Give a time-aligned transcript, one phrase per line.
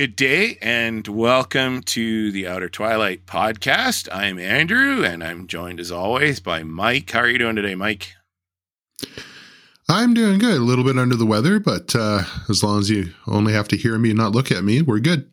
[0.00, 4.08] Good day and welcome to the Outer Twilight podcast.
[4.10, 7.10] I'm Andrew and I'm joined as always by Mike.
[7.10, 8.14] How are you doing today, Mike?
[9.90, 10.56] I'm doing good.
[10.56, 13.76] A little bit under the weather, but uh, as long as you only have to
[13.76, 15.30] hear me and not look at me, we're good.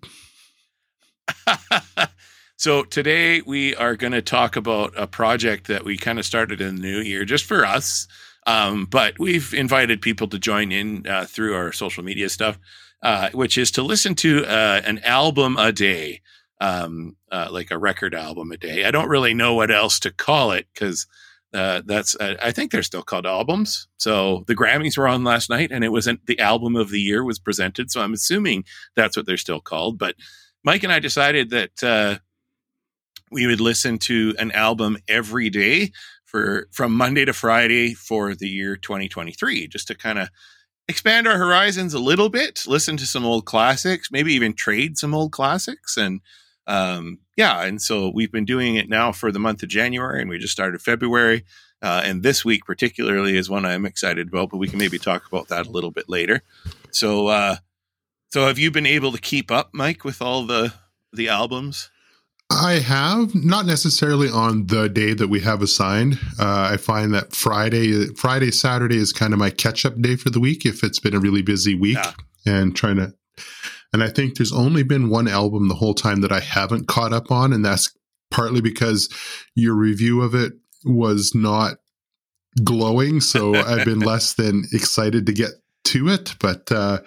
[2.57, 6.59] so today we are going to talk about a project that we kind of started
[6.59, 8.05] in the new year just for us.
[8.45, 12.59] Um, but we've invited people to join in uh, through our social media stuff
[13.01, 16.21] uh, which is to listen to uh, an album a day,
[16.59, 18.85] um, uh, like a record album a day.
[18.85, 21.07] I don't really know what else to call it because
[21.53, 23.87] uh, that's I think they're still called albums.
[23.97, 27.23] So the Grammys were on last night, and it wasn't the album of the year
[27.23, 27.89] was presented.
[27.89, 28.65] So I'm assuming
[28.95, 29.97] that's what they're still called.
[29.97, 30.15] But
[30.63, 32.19] Mike and I decided that uh,
[33.31, 35.91] we would listen to an album every day
[36.25, 40.29] for from Monday to Friday for the year 2023, just to kind of
[40.87, 45.13] expand our horizons a little bit, listen to some old classics, maybe even trade some
[45.13, 45.97] old classics.
[45.97, 46.21] And
[46.65, 50.29] um, yeah, and so we've been doing it now for the month of January, and
[50.29, 51.45] we just started February.
[51.81, 55.27] Uh, and this week, particularly, is one I'm excited about, but we can maybe talk
[55.27, 56.41] about that a little bit later.
[56.91, 57.57] So, uh,
[58.29, 60.73] so have you been able to keep up, Mike, with all the
[61.13, 61.89] the albums?
[62.49, 66.17] I have not necessarily on the day that we have assigned.
[66.39, 70.29] Uh, I find that Friday, Friday, Saturday is kind of my catch up day for
[70.29, 72.13] the week if it's been a really busy week yeah.
[72.45, 73.13] and trying to.
[73.91, 77.13] And I think there's only been one album the whole time that I haven't caught
[77.13, 77.93] up on, and that's
[78.31, 79.09] partly because
[79.55, 80.53] your review of it
[80.85, 81.77] was not
[82.63, 83.19] glowing.
[83.19, 85.51] So I've been less than excited to get
[85.85, 86.71] to it, but.
[86.71, 86.99] Uh,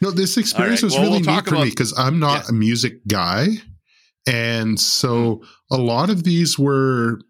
[0.00, 0.86] no, this experience right.
[0.86, 2.48] was well, really we'll neat for about, me because I'm not yeah.
[2.50, 3.46] a music guy.
[4.26, 5.46] And so mm.
[5.70, 7.20] a lot of these were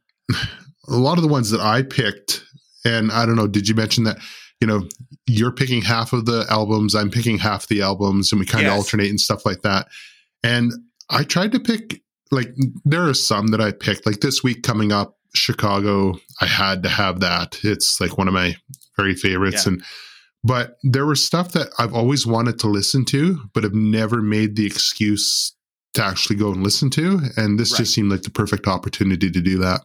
[0.88, 2.44] a lot of the ones that I picked.
[2.84, 4.19] And I don't know, did you mention that?
[4.60, 4.88] You know,
[5.27, 8.72] you're picking half of the albums, I'm picking half the albums, and we kind of
[8.72, 8.78] yes.
[8.78, 9.88] alternate and stuff like that.
[10.44, 10.72] And
[11.10, 12.00] I tried to pick,
[12.31, 12.54] like,
[12.84, 16.88] there are some that I picked, like this week coming up, Chicago, I had to
[16.88, 17.59] have that.
[17.65, 18.56] It's like one of my
[18.97, 19.66] very favorites.
[19.66, 19.72] Yeah.
[19.72, 19.84] And
[20.44, 24.56] but there was stuff that I've always wanted to listen to, but have never made
[24.56, 25.54] the excuse
[25.94, 27.20] to actually go and listen to.
[27.36, 27.78] And this right.
[27.78, 29.82] just seemed like the perfect opportunity to do that.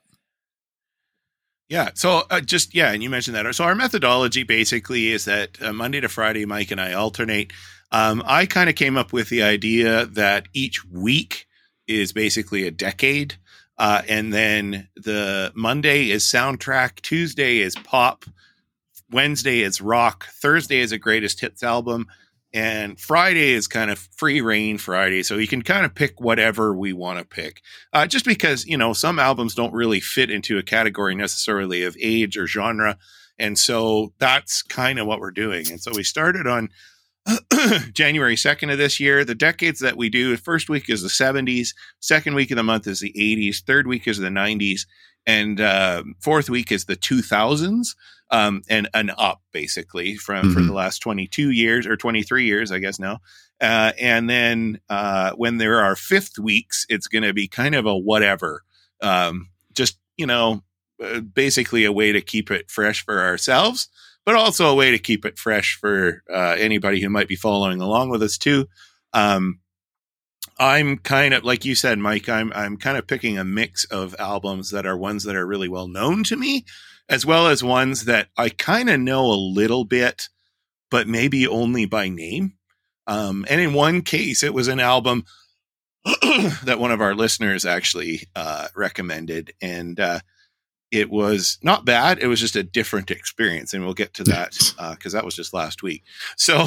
[1.70, 1.90] Yeah.
[1.96, 2.92] So uh, just, yeah.
[2.92, 3.54] And you mentioned that.
[3.54, 7.52] So our methodology basically is that uh, Monday to Friday, Mike and I alternate.
[7.92, 11.46] Um, I kind of came up with the idea that each week
[11.88, 13.36] is basically a decade.
[13.78, 18.26] Uh, and then the Monday is soundtrack, Tuesday is pop,
[19.12, 22.08] Wednesday is rock, Thursday is a greatest hits album,
[22.54, 25.24] and Friday is kind of free reign Friday.
[25.24, 27.62] So you can kind of pick whatever we want to pick.
[27.94, 31.98] Uh, just because, you know, some albums don't really fit into a category necessarily of
[32.02, 32.98] age or genre.
[33.38, 35.70] And so that's kind of what we're doing.
[35.70, 36.70] And so we started on
[37.92, 39.26] January 2nd of this year.
[39.26, 42.88] The decades that we do, first week is the 70s, second week of the month
[42.88, 44.86] is the 80s, third week is the 90s,
[45.28, 47.96] and uh, fourth week is the 2000s
[48.32, 50.54] um, and and up basically from mm-hmm.
[50.54, 53.20] for the last 22 years or 23 years, I guess now.
[53.62, 57.86] Uh, and then uh, when there are fifth weeks, it's going to be kind of
[57.86, 58.64] a whatever,
[59.02, 60.64] um, just you know,
[61.04, 63.90] uh, basically a way to keep it fresh for ourselves,
[64.26, 67.82] but also a way to keep it fresh for uh, anybody who might be following
[67.82, 68.68] along with us too.
[69.14, 69.60] Um,
[70.60, 72.28] I'm kind of like you said, Mike.
[72.30, 75.70] I'm I'm kind of picking a mix of albums that are ones that are really
[75.70, 76.66] well known to me,
[77.10, 80.30] as well as ones that I kind of know a little bit,
[80.90, 82.54] but maybe only by name.
[83.06, 85.26] Um, and in one case, it was an album
[86.06, 90.20] that one of our listeners actually uh, recommended, and uh,
[90.92, 92.20] it was not bad.
[92.20, 94.52] It was just a different experience, and we'll get to that
[94.92, 96.04] because uh, that was just last week.
[96.38, 96.66] So,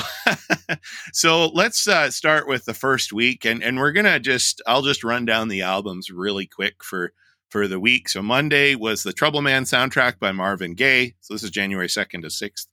[1.13, 5.05] so let's uh, start with the first week, and and we're gonna just I'll just
[5.05, 7.13] run down the albums really quick for
[7.51, 8.09] for the week.
[8.09, 11.15] So Monday was the Trouble Man soundtrack by Marvin Gaye.
[11.21, 12.67] So this is January 2nd to 6th.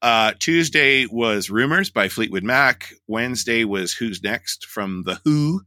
[0.00, 2.92] Uh, Tuesday was Rumors by Fleetwood Mac.
[3.06, 5.62] Wednesday was Who's Next from The Who.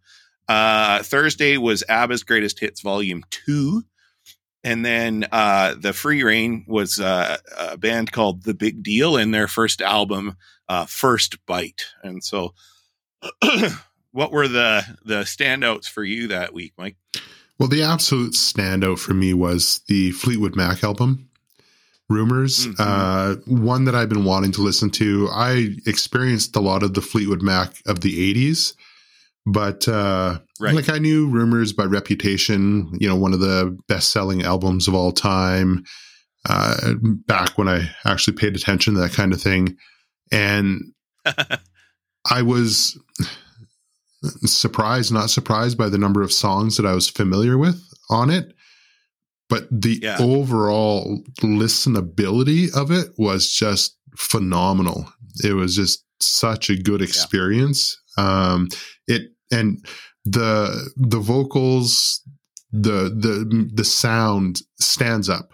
[0.47, 3.83] Uh, Thursday was ABBA's Greatest Hits Volume 2.
[4.63, 9.31] And then uh, the Free Reign was uh, a band called The Big Deal in
[9.31, 10.37] their first album,
[10.69, 11.85] uh, First Bite.
[12.03, 12.53] And so,
[14.11, 16.97] what were the the standouts for you that week, Mike?
[17.57, 21.29] Well, the absolute standout for me was the Fleetwood Mac album,
[22.09, 22.67] Rumors.
[22.67, 22.75] Mm-hmm.
[22.79, 25.29] Uh, one that I've been wanting to listen to.
[25.31, 28.73] I experienced a lot of the Fleetwood Mac of the 80s,
[29.45, 30.75] but uh, right.
[30.75, 34.95] like I knew Rumors by reputation, you know, one of the best selling albums of
[34.95, 35.83] all time.
[36.49, 36.95] Uh,
[37.27, 39.77] back when I actually paid attention to that kind of thing.
[40.31, 40.81] And
[42.29, 42.99] I was
[44.45, 48.53] surprised, not surprised by the number of songs that I was familiar with on it.
[49.49, 50.17] But the yeah.
[50.19, 55.11] overall listenability of it was just phenomenal.
[55.43, 58.00] It was just such a good experience.
[58.17, 58.69] Um,
[59.07, 59.85] it and
[60.25, 62.21] the the vocals,
[62.71, 65.51] the the the sound stands up.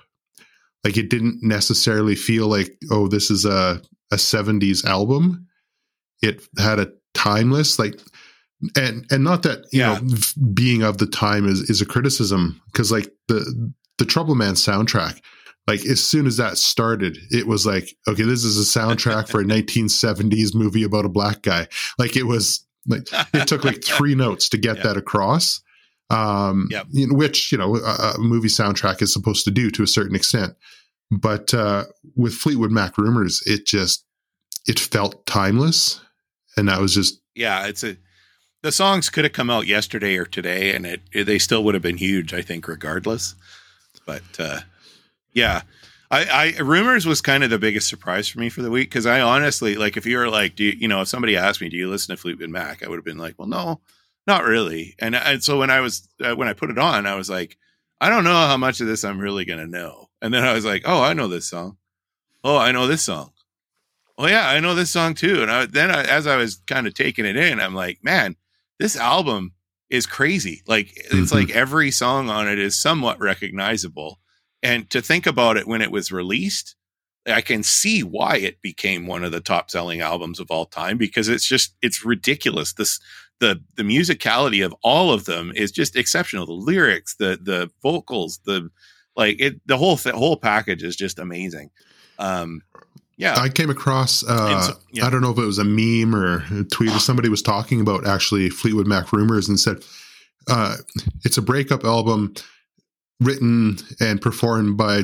[0.83, 3.81] Like it didn't necessarily feel like oh this is a
[4.12, 5.48] a 70s album.
[6.21, 8.00] It had a timeless like
[8.75, 10.00] and and not that you yeah.
[10.00, 10.18] know
[10.54, 15.19] being of the time is is a criticism because like the the Trouble Man soundtrack
[15.68, 19.42] like as soon as that started it was like okay this is a soundtrack for
[19.42, 21.68] a 1970s movie about a black guy
[21.98, 25.62] like it was like it took like three notes to get that across
[26.10, 26.86] um yep.
[26.92, 30.54] which you know a, a, movie soundtrack is supposed to do to a certain extent
[31.12, 31.84] but uh
[32.16, 34.06] with fleetwood mac rumors it just
[34.68, 36.00] it felt timeless
[36.56, 37.98] and that was just yeah it's a
[38.64, 41.74] the songs could have come out yesterday or today, and it, it they still would
[41.74, 42.34] have been huge.
[42.34, 43.36] I think, regardless.
[44.06, 44.60] But uh,
[45.34, 45.62] yeah,
[46.10, 49.06] I, I rumors was kind of the biggest surprise for me for the week because
[49.06, 51.70] I honestly like if you were like, do you, you know, if somebody asked me,
[51.70, 53.82] do you listen to Fleetwood Mac, I would have been like, well, no,
[54.26, 54.96] not really.
[55.00, 57.58] And and so when I was uh, when I put it on, I was like,
[58.00, 60.10] I don't know how much of this I'm really gonna know.
[60.22, 61.78] And then I was like, oh, I know this song.
[62.44, 63.32] Oh, I know this song.
[64.18, 65.42] Oh yeah, I know this song too.
[65.42, 68.36] And I, then I, as I was kind of taking it in, I'm like, man,
[68.80, 69.54] this album
[69.90, 70.64] is crazy.
[70.68, 71.22] Like mm-hmm.
[71.22, 74.20] it's like every song on it is somewhat recognizable.
[74.68, 76.75] And to think about it when it was released,
[77.25, 80.98] I can see why it became one of the top selling albums of all time
[80.98, 82.74] because it's just it's ridiculous.
[82.74, 83.00] This
[83.40, 86.46] the the musicality of all of them is just exceptional.
[86.46, 88.69] The lyrics, the the vocals, the
[89.16, 91.69] like it the whole th- whole package is just amazing.
[92.19, 92.62] Um
[93.16, 93.40] yeah.
[93.40, 95.08] I came across, uh, so, yeah.
[95.08, 97.81] I don't know if it was a meme or a tweet or somebody was talking
[97.81, 99.84] about actually Fleetwood Mac rumors and said,
[100.48, 100.75] uh,
[101.25, 102.36] it's a breakup album
[103.19, 105.04] written and performed by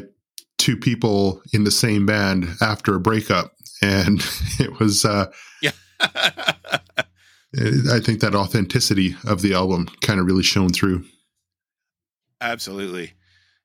[0.57, 3.53] two people in the same band after a breakup.
[3.81, 4.19] And
[4.59, 5.31] it was, uh,
[5.61, 5.71] yeah.
[5.99, 11.05] I think that authenticity of the album kind of really shone through.
[12.41, 13.13] Absolutely.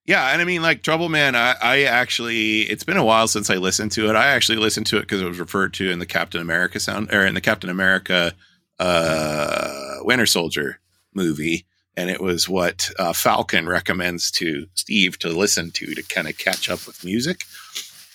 [0.08, 3.50] Yeah, and I mean, like Trouble Man, I, I, actually, it's been a while since
[3.50, 4.16] I listened to it.
[4.16, 7.12] I actually listened to it because it was referred to in the Captain America sound,
[7.12, 8.32] or in the Captain America
[8.78, 10.80] uh, Winter Soldier
[11.12, 11.66] movie,
[11.98, 16.38] and it was what uh, Falcon recommends to Steve to listen to to kind of
[16.38, 17.44] catch up with music.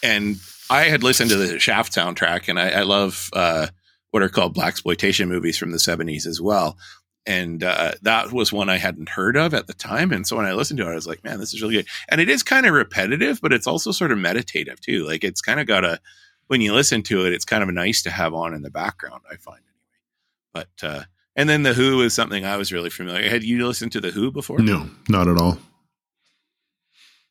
[0.02, 0.38] And
[0.70, 3.68] I had listened to the Shaft soundtrack, and I, I love uh,
[4.12, 6.78] what are called black exploitation movies from the '70s as well
[7.26, 10.12] and uh, that was one I hadn't heard of at the time.
[10.12, 11.88] And so when I listened to it, I was like, man, this is really good.
[12.10, 15.08] And it is kind of repetitive, but it's also sort of meditative too.
[15.08, 16.00] Like it's kind of got a,
[16.48, 19.22] when you listen to it, it's kind of nice to have on in the background,
[19.32, 20.68] I find anyway.
[20.82, 21.04] But, uh,
[21.36, 23.30] and then The Who is something I was really familiar.
[23.30, 24.60] Had you listened to The Who before?
[24.60, 25.60] No, not at all.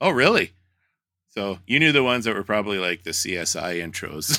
[0.00, 0.52] Oh, really?
[1.28, 4.38] So you knew the ones that were probably like the CSI intros.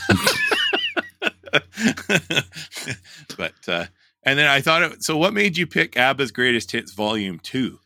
[3.37, 3.85] but, uh,
[4.23, 7.79] and then I thought, it, so what made you pick ABBA's Greatest Hits Volume 2?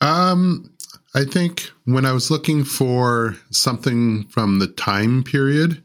[0.00, 0.74] Um,
[1.14, 5.82] I think when I was looking for something from the time period,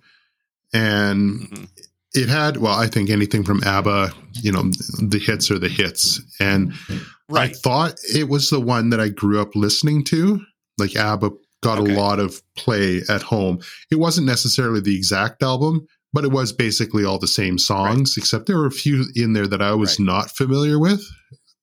[0.73, 1.63] and mm-hmm.
[2.13, 4.11] It had, well, I think anything from ABBA,
[4.41, 4.63] you know,
[4.99, 6.21] the hits are the hits.
[6.39, 6.73] And
[7.29, 7.51] right.
[7.51, 10.41] I thought it was the one that I grew up listening to.
[10.77, 11.29] Like ABBA
[11.61, 11.93] got okay.
[11.93, 13.59] a lot of play at home.
[13.91, 18.23] It wasn't necessarily the exact album, but it was basically all the same songs, right.
[18.23, 20.05] except there were a few in there that I was right.
[20.05, 21.03] not familiar with.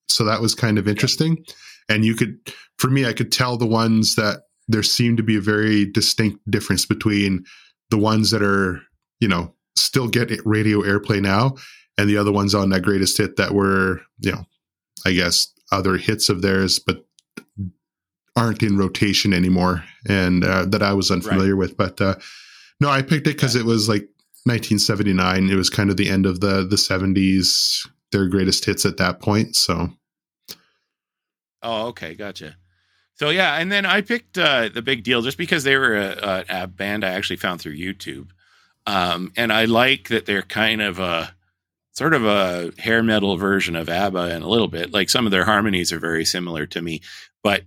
[0.09, 1.39] So that was kind of interesting.
[1.39, 1.55] Yeah.
[1.89, 2.39] And you could,
[2.79, 6.39] for me, I could tell the ones that there seemed to be a very distinct
[6.49, 7.45] difference between
[7.91, 8.81] the ones that are,
[9.21, 11.57] you know, still get radio airplay now
[11.99, 14.45] and the other ones on that greatest hit that were, you know,
[15.05, 17.05] I guess other hits of theirs, but
[18.37, 21.71] aren't in rotation anymore and uh, that I was unfamiliar right.
[21.71, 21.77] with.
[21.77, 22.17] But uh,
[22.81, 23.63] no, I picked it because yeah.
[23.63, 24.09] it was like
[24.45, 25.49] 1979.
[25.49, 27.87] It was kind of the end of the the 70s.
[28.13, 29.57] Their greatest hits at that point.
[29.57, 29.91] So.
[31.63, 32.57] Oh, okay, gotcha.
[33.15, 36.45] So yeah, and then I picked uh, the big deal just because they were a,
[36.49, 38.29] a, a band I actually found through YouTube,
[38.87, 41.35] um, and I like that they're kind of a
[41.93, 45.33] sort of a hair metal version of ABBA, and a little bit like some of
[45.33, 47.01] their harmonies are very similar to me,
[47.43, 47.65] but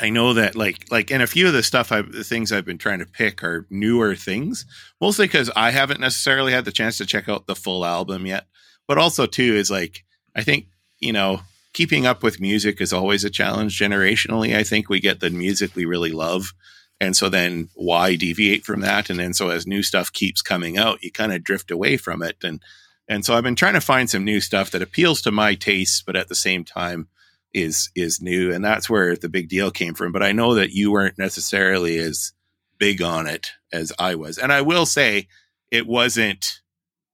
[0.00, 2.64] I know that like like and a few of the stuff I the things I've
[2.64, 4.64] been trying to pick are newer things,
[5.00, 8.46] mostly because I haven't necessarily had the chance to check out the full album yet.
[8.88, 10.04] But also too is like
[10.34, 10.68] I think
[11.00, 11.40] you know
[11.74, 14.56] keeping up with music is always a challenge generationally.
[14.56, 16.52] I think we get the music we really love,
[17.00, 19.08] and so then why deviate from that?
[19.08, 22.22] And then so as new stuff keeps coming out, you kind of drift away from
[22.22, 22.62] it and
[23.08, 26.02] And so I've been trying to find some new stuff that appeals to my tastes,
[26.02, 27.08] but at the same time
[27.52, 28.52] is is new.
[28.52, 30.12] And that's where the big deal came from.
[30.12, 32.32] But I know that you weren't necessarily as
[32.78, 34.38] big on it as I was.
[34.38, 35.26] And I will say
[35.70, 36.60] it wasn't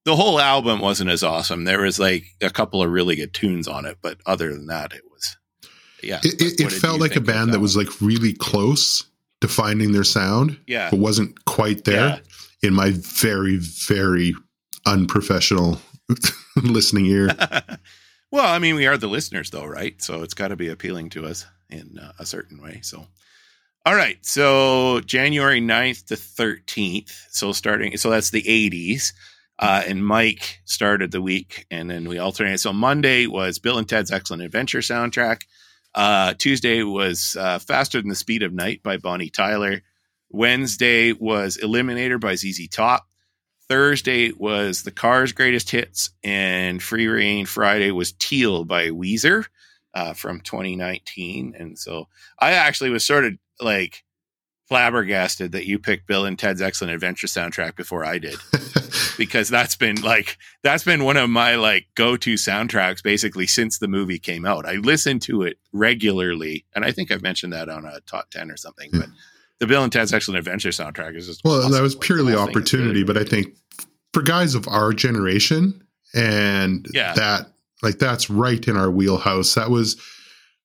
[0.05, 1.65] the whole album wasn't as awesome.
[1.65, 4.93] There was like a couple of really good tunes on it, but other than that,
[4.93, 5.37] it was
[6.03, 6.21] yeah.
[6.23, 9.05] It, it, it felt like a band that, that was like really close
[9.41, 10.59] to finding their sound.
[10.67, 10.91] Yeah.
[10.91, 12.19] But wasn't quite there yeah.
[12.63, 14.35] in my very, very
[14.87, 15.81] unprofessional
[16.57, 17.29] listening ear.
[18.31, 20.01] well, I mean, we are the listeners, though, right?
[20.03, 22.81] So it's got to be appealing to us in uh, a certain way.
[22.83, 23.07] So,
[23.85, 24.25] all right.
[24.25, 27.13] So January 9th to 13th.
[27.31, 29.13] So starting, so that's the 80s.
[29.59, 32.61] Uh, and Mike started the week, and then we alternated.
[32.61, 35.45] So Monday was Bill and Ted's Excellent Adventure soundtrack.
[35.97, 39.81] Uh, Tuesday was uh, Faster Than the Speed of Night by Bonnie Tyler.
[40.31, 43.07] Wednesday was Eliminator by ZZ Top.
[43.69, 49.47] Thursday was The Cars' Greatest Hits, and Free Reign Friday was Teal by Weezer
[49.95, 51.55] uh, from 2019.
[51.59, 54.05] And so I actually was sort of like
[54.69, 58.37] flabbergasted that you picked Bill and Ted's Excellent Adventure soundtrack before I did.
[59.17, 63.89] because that's been like that's been one of my like go-to soundtracks basically since the
[63.89, 64.67] movie came out.
[64.67, 68.51] I listen to it regularly, and I think I've mentioned that on a top 10
[68.51, 69.01] or something, hmm.
[69.01, 69.09] but
[69.59, 71.73] the Bill and Ted's Excellent Adventure soundtrack is just well, awesome.
[71.73, 73.57] that was purely opportunity, really but I think
[74.13, 75.83] for guys of our generation
[76.15, 77.13] and yeah.
[77.15, 77.47] that
[77.83, 79.55] like that's right in our wheelhouse.
[79.55, 80.01] That was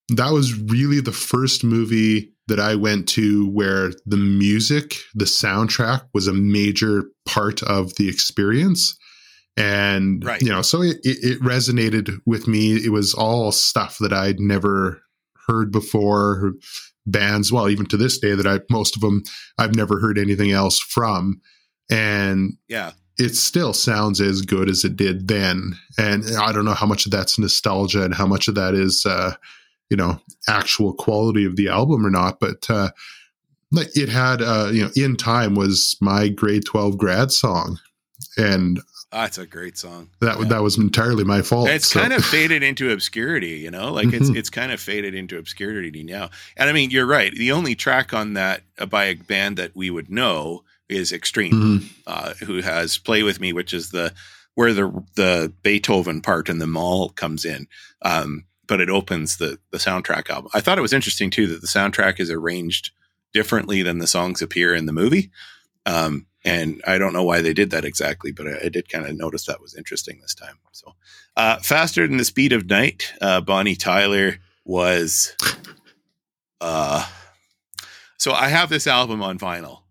[0.09, 6.01] that was really the first movie that I went to where the music, the soundtrack
[6.13, 8.97] was a major part of the experience.
[9.55, 10.41] And, right.
[10.41, 12.73] you know, so it, it, it resonated with me.
[12.75, 15.01] It was all stuff that I'd never
[15.47, 16.51] heard before,
[17.05, 19.23] bands, well, even to this day that I, most of them,
[19.57, 21.39] I've never heard anything else from.
[21.89, 25.77] And yeah, it still sounds as good as it did then.
[25.97, 29.05] And I don't know how much of that's nostalgia and how much of that is,
[29.05, 29.35] uh,
[29.91, 32.39] you know, actual quality of the album or not.
[32.39, 32.89] But, uh,
[33.73, 37.79] it had, uh, you know, in time was my grade 12 grad song.
[38.37, 38.81] And
[39.11, 40.09] that's a great song.
[40.21, 40.45] That yeah.
[40.45, 41.67] that was entirely my fault.
[41.67, 41.99] It's so.
[41.99, 44.23] kind of faded into obscurity, you know, like mm-hmm.
[44.23, 46.29] it's it's kind of faded into obscurity now.
[46.55, 47.33] And I mean, you're right.
[47.33, 51.53] The only track on that uh, by a band that we would know is Extreme,
[51.53, 51.87] mm-hmm.
[52.07, 54.13] uh, who has "Play with Me," which is the
[54.55, 57.67] where the the Beethoven part in the mall comes in.
[58.01, 60.49] Um, but it opens the the soundtrack album.
[60.53, 62.91] I thought it was interesting too that the soundtrack is arranged
[63.33, 65.29] differently than the songs appear in the movie.
[65.85, 69.05] Um, and I don't know why they did that exactly, but I, I did kind
[69.05, 70.57] of notice that was interesting this time.
[70.71, 70.95] So,
[71.35, 75.35] uh, faster than the speed of night, uh, Bonnie Tyler was.
[76.61, 77.05] Uh,
[78.17, 79.81] so I have this album on vinyl,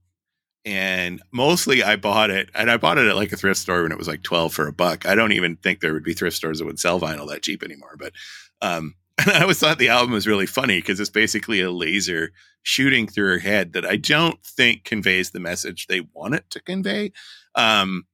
[0.64, 3.92] and mostly I bought it, and I bought it at like a thrift store when
[3.92, 5.04] it was like twelve for a buck.
[5.04, 7.62] I don't even think there would be thrift stores that would sell vinyl that cheap
[7.62, 7.96] anymore.
[7.98, 8.14] But
[8.62, 12.32] um, and I always thought the album was really funny because it's basically a laser
[12.62, 16.60] shooting through her head that I don't think conveys the message they want it to
[16.60, 17.12] convey.
[17.54, 18.06] Um,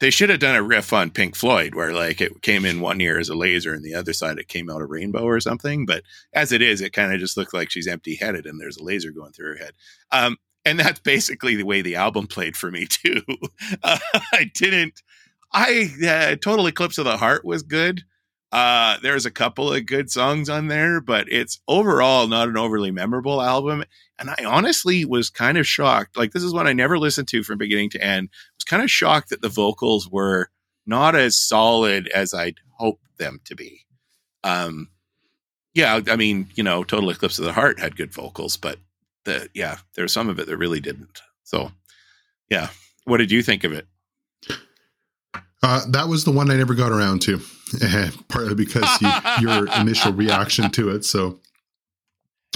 [0.00, 3.00] they should have done a riff on Pink Floyd where like it came in one
[3.00, 5.86] ear as a laser and the other side it came out a rainbow or something.
[5.86, 8.76] But as it is, it kind of just looks like she's empty headed and there's
[8.76, 9.72] a laser going through her head.
[10.10, 13.22] Um, and that's basically the way the album played for me too.
[13.82, 13.98] Uh,
[14.32, 15.02] I didn't.
[15.52, 18.02] I uh, Total Eclipse of the Heart was good.
[18.54, 22.92] Uh, there's a couple of good songs on there, but it's overall not an overly
[22.92, 23.82] memorable album.
[24.16, 26.16] And I honestly was kind of shocked.
[26.16, 28.28] Like, this is one I never listened to from beginning to end.
[28.32, 30.50] I was kind of shocked that the vocals were
[30.86, 33.86] not as solid as I'd hoped them to be.
[34.44, 34.88] Um,
[35.74, 38.78] yeah, I mean, you know, Total Eclipse of the Heart had good vocals, but
[39.24, 41.22] the yeah, there's some of it that really didn't.
[41.42, 41.72] So,
[42.48, 42.68] yeah,
[43.02, 43.88] what did you think of it?
[45.60, 47.40] Uh, that was the one I never got around to,
[48.28, 51.04] partly because you, your initial reaction to it.
[51.04, 51.40] So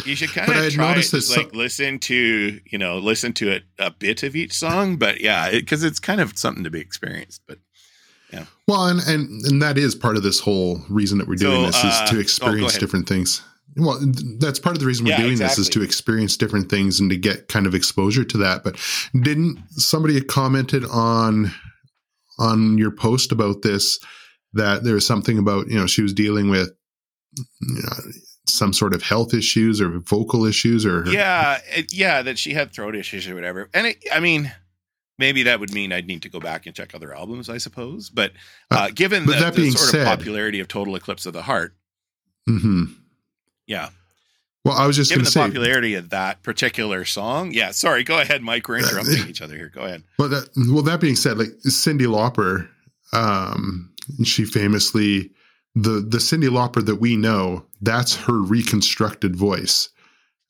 [0.04, 3.64] you should kind of try it, just like listen to you know listen to it
[3.78, 6.80] a bit of each song, but yeah, because it, it's kind of something to be
[6.80, 7.42] experienced.
[7.46, 7.58] But
[8.32, 11.60] yeah, well, and and and that is part of this whole reason that we're doing
[11.60, 13.42] so, this is uh, to oh, experience oh, different things.
[13.76, 13.98] Well,
[14.38, 15.60] that's part of the reason we're yeah, doing exactly.
[15.62, 18.64] this is to experience different things and to get kind of exposure to that.
[18.64, 18.76] But
[19.22, 21.52] didn't somebody commented on
[22.38, 23.98] on your post about this
[24.58, 26.70] that there was something about you know she was dealing with
[27.34, 28.12] you know,
[28.46, 32.52] some sort of health issues or vocal issues or her- yeah it, yeah that she
[32.52, 34.52] had throat issues or whatever and it, i mean
[35.18, 38.10] maybe that would mean i'd need to go back and check other albums i suppose
[38.10, 38.32] but
[38.70, 41.32] uh, uh, given but the, that being sort said, of popularity of total eclipse of
[41.32, 41.74] the heart
[42.48, 42.84] mm-hmm.
[43.66, 43.90] yeah
[44.64, 47.52] well, I was just given the say, popularity of that particular song.
[47.52, 48.04] Yeah, sorry.
[48.04, 48.68] Go ahead, Mike.
[48.68, 49.70] We're interrupting each other here.
[49.70, 50.02] Go ahead.
[50.18, 52.68] Well, that well that being said, like Cyndi Lauper,
[53.12, 53.90] um,
[54.24, 55.32] she famously
[55.74, 59.90] the the Cyndi Lauper that we know, that's her reconstructed voice.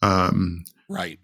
[0.03, 1.19] Um, right.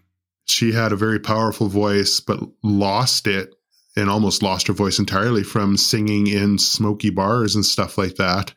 [0.45, 3.55] She had a very powerful voice, but lost it
[3.97, 8.53] and almost lost her voice entirely from singing in smoky bars and stuff like that,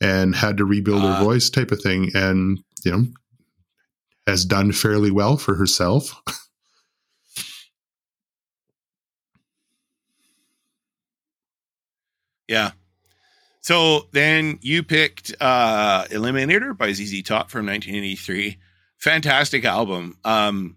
[0.00, 2.10] and had to rebuild uh, her voice, type of thing.
[2.14, 3.06] And you know,
[4.26, 6.20] has done fairly well for herself.
[12.48, 12.72] yeah.
[13.68, 18.56] So then you picked uh, Eliminator by ZZ Top from 1983.
[18.96, 20.16] Fantastic album.
[20.24, 20.76] Um,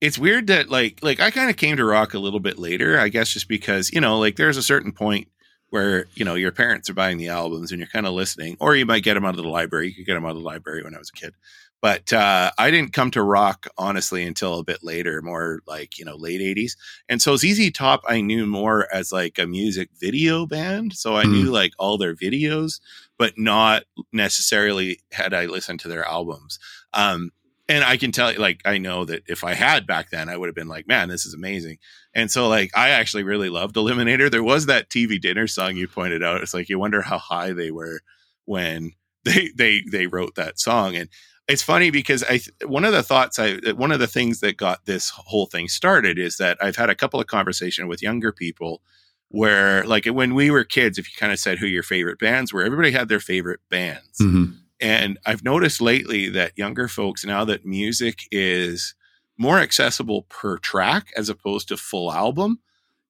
[0.00, 3.00] it's weird that like like I kind of came to rock a little bit later,
[3.00, 5.26] I guess just because, you know, like there's a certain point
[5.70, 8.76] where, you know, your parents are buying the albums and you're kind of listening, or
[8.76, 9.88] you might get them out of the library.
[9.88, 11.34] You could get them out of the library when I was a kid.
[11.82, 16.04] But uh, I didn't come to rock honestly until a bit later, more like you
[16.04, 16.72] know late '80s.
[17.08, 21.24] And so ZZ Top, I knew more as like a music video band, so I
[21.24, 21.32] mm.
[21.32, 22.80] knew like all their videos,
[23.18, 26.58] but not necessarily had I listened to their albums.
[26.92, 27.30] Um,
[27.70, 30.36] and I can tell you, like, I know that if I had back then, I
[30.36, 31.78] would have been like, man, this is amazing.
[32.12, 34.28] And so, like, I actually really loved Eliminator.
[34.28, 36.40] There was that TV dinner song you pointed out.
[36.40, 38.00] It's like you wonder how high they were
[38.44, 38.94] when
[39.24, 40.96] they they they wrote that song.
[40.96, 41.08] And
[41.50, 44.86] it's funny because I one of the thoughts I one of the things that got
[44.86, 48.80] this whole thing started is that I've had a couple of conversations with younger people
[49.28, 52.52] where like when we were kids if you kind of said who your favorite bands
[52.52, 54.52] were everybody had their favorite bands mm-hmm.
[54.80, 58.94] and I've noticed lately that younger folks now that music is
[59.36, 62.60] more accessible per track as opposed to full album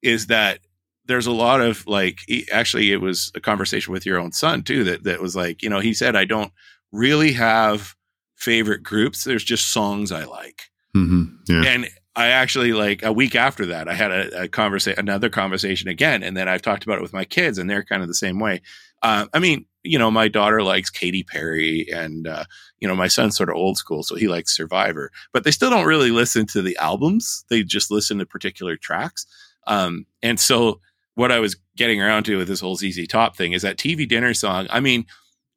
[0.02, 0.61] is that
[1.06, 2.20] there's a lot of like
[2.52, 5.68] actually it was a conversation with your own son too that that was like you
[5.68, 6.52] know he said I don't
[6.92, 7.94] really have
[8.40, 9.24] favorite groups.
[9.24, 10.70] There's just songs I like.
[10.96, 11.24] Mm-hmm.
[11.46, 11.62] Yeah.
[11.70, 15.88] And I actually like a week after that, I had a, a conversation, another conversation
[15.88, 18.14] again, and then I've talked about it with my kids, and they're kind of the
[18.14, 18.62] same way.
[19.03, 22.44] Uh, I mean, you know, my daughter likes Katy Perry, and uh,
[22.81, 25.70] you know, my son's sort of old school, so he likes Survivor, but they still
[25.70, 29.26] don't really listen to the albums; they just listen to particular tracks.
[29.66, 30.81] Um, and so,
[31.14, 34.07] what I was getting around to with this whole ZZ Top thing is that TV
[34.07, 34.66] dinner song.
[34.68, 35.07] I mean,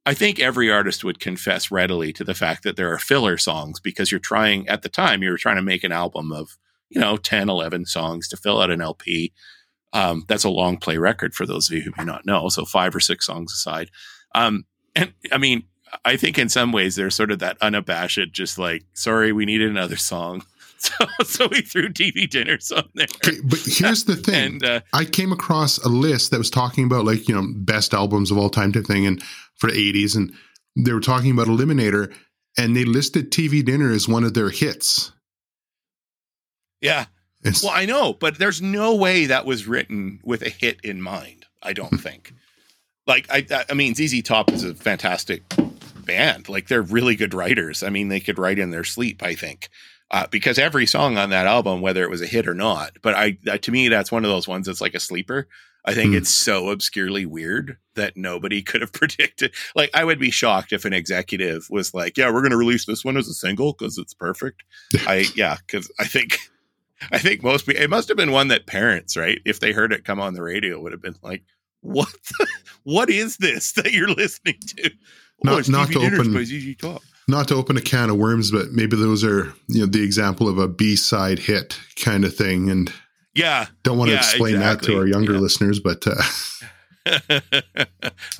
[0.05, 3.79] I think every artist would confess readily to the fact that there are filler songs
[3.79, 6.57] because you're trying, at the time, you were trying to make an album of,
[6.89, 9.31] you know, 10, 11 songs to fill out an LP.
[9.93, 12.49] Um, that's a long play record for those of you who may not know.
[12.49, 13.91] So five or six songs aside.
[14.35, 15.63] Um, and I mean,
[16.03, 19.69] I think in some ways there's sort of that unabashed, just like, sorry, we needed
[19.69, 20.43] another song.
[20.93, 23.07] So, so we threw TV dinners on there.
[23.25, 26.83] Okay, but here's the thing: and, uh, I came across a list that was talking
[26.83, 29.23] about like you know best albums of all time type thing, and
[29.55, 30.33] for the '80s, and
[30.75, 32.13] they were talking about Eliminator,
[32.57, 35.11] and they listed TV Dinner as one of their hits.
[36.81, 37.05] Yeah.
[37.43, 41.01] It's, well, I know, but there's no way that was written with a hit in
[41.01, 41.45] mind.
[41.61, 42.33] I don't think.
[43.07, 45.43] Like I, I mean, ZZ Top is a fantastic
[46.05, 46.49] band.
[46.49, 47.83] Like they're really good writers.
[47.83, 49.23] I mean, they could write in their sleep.
[49.23, 49.69] I think
[50.13, 53.15] uh, because every song on that album, whether it was a hit or not, but
[53.15, 55.47] I to me that's one of those ones that's like a sleeper.
[55.85, 56.17] I think mm.
[56.17, 59.53] it's so obscurely weird that nobody could have predicted.
[59.75, 62.85] Like, I would be shocked if an executive was like, "Yeah, we're going to release
[62.85, 64.63] this one as a single because it's perfect."
[65.07, 66.37] I yeah, because I think
[67.11, 69.91] I think most people, it must have been one that parents, right, if they heard
[69.91, 71.43] it come on the radio, would have been like,
[71.81, 72.13] "What?
[72.37, 72.47] The,
[72.83, 74.91] what is this that you're listening to?"
[75.45, 76.31] Oh, not, not to open
[77.27, 80.47] not to open a can of worms, but maybe those are you know the example
[80.47, 82.91] of a B side hit kind of thing, and
[83.33, 84.87] yeah, don't want to yeah, explain exactly.
[84.87, 85.39] that to our younger yeah.
[85.39, 87.41] listeners, but uh,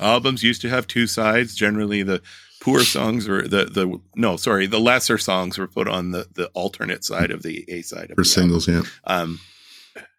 [0.00, 1.54] albums used to have two sides.
[1.54, 2.22] Generally, the
[2.60, 6.48] poor songs were the the no, sorry, the lesser songs were put on the the
[6.48, 8.86] alternate side of the A side of or singles, album.
[9.06, 9.40] yeah, um,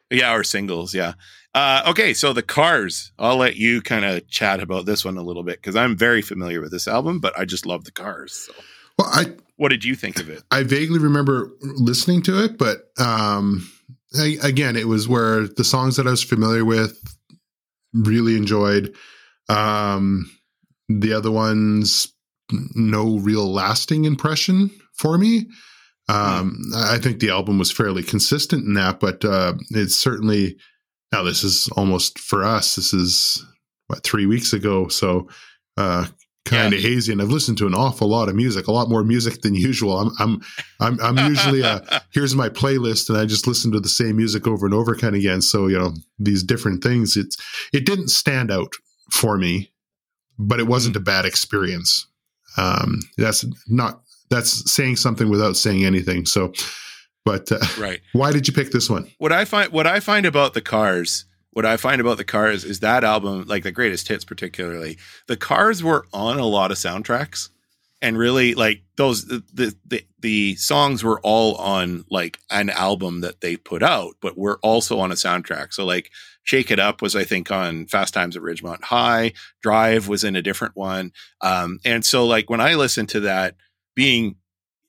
[0.09, 1.13] yeah, or singles, yeah.
[1.55, 3.13] Uh, okay, so the Cars.
[3.17, 6.21] I'll let you kind of chat about this one a little bit because I'm very
[6.21, 8.33] familiar with this album, but I just love the Cars.
[8.33, 8.53] So.
[8.99, 10.43] Well, I what did you think of it?
[10.51, 13.65] I vaguely remember listening to it, but um,
[14.19, 16.99] I, again, it was where the songs that I was familiar with,
[17.93, 18.93] really enjoyed.
[19.47, 20.29] Um,
[20.89, 22.11] the other ones,
[22.51, 25.47] no real lasting impression for me.
[26.09, 26.75] Um, mm.
[26.75, 30.57] I think the album was fairly consistent in that, but uh, it's certainly
[31.15, 32.75] now this is almost for us.
[32.75, 33.45] This is
[33.87, 35.29] what three weeks ago, so
[35.77, 36.07] uh,
[36.43, 36.89] kind of yeah.
[36.89, 37.13] hazy.
[37.13, 39.97] And I've listened to an awful lot of music, a lot more music than usual.
[39.97, 40.41] I'm I'm
[40.81, 44.45] I'm, I'm usually a, here's my playlist, and I just listen to the same music
[44.45, 45.41] over and over kind of again.
[45.41, 47.15] So you know these different things.
[47.15, 47.37] It's
[47.71, 48.73] it didn't stand out
[49.09, 49.71] for me,
[50.37, 50.99] but it wasn't mm.
[50.99, 52.07] a bad experience.
[52.57, 56.25] Um, that's not that's saying something without saying anything.
[56.25, 56.51] So
[57.25, 59.11] but uh, right, why did you pick this one?
[59.17, 62.63] What I find what I find about the Cars, what I find about the Cars
[62.63, 66.77] is that album, like the greatest hits, particularly, the Cars were on a lot of
[66.77, 67.49] soundtracks,
[68.01, 73.41] and really like those the the the songs were all on like an album that
[73.41, 75.73] they put out, but were also on a soundtrack.
[75.73, 76.11] So like
[76.45, 79.33] Shake It Up was, I think, on Fast Times at Ridgemont High.
[79.61, 81.11] Drive was in a different one.
[81.41, 83.55] Um, and so, like, when I listen to that,
[83.95, 84.35] being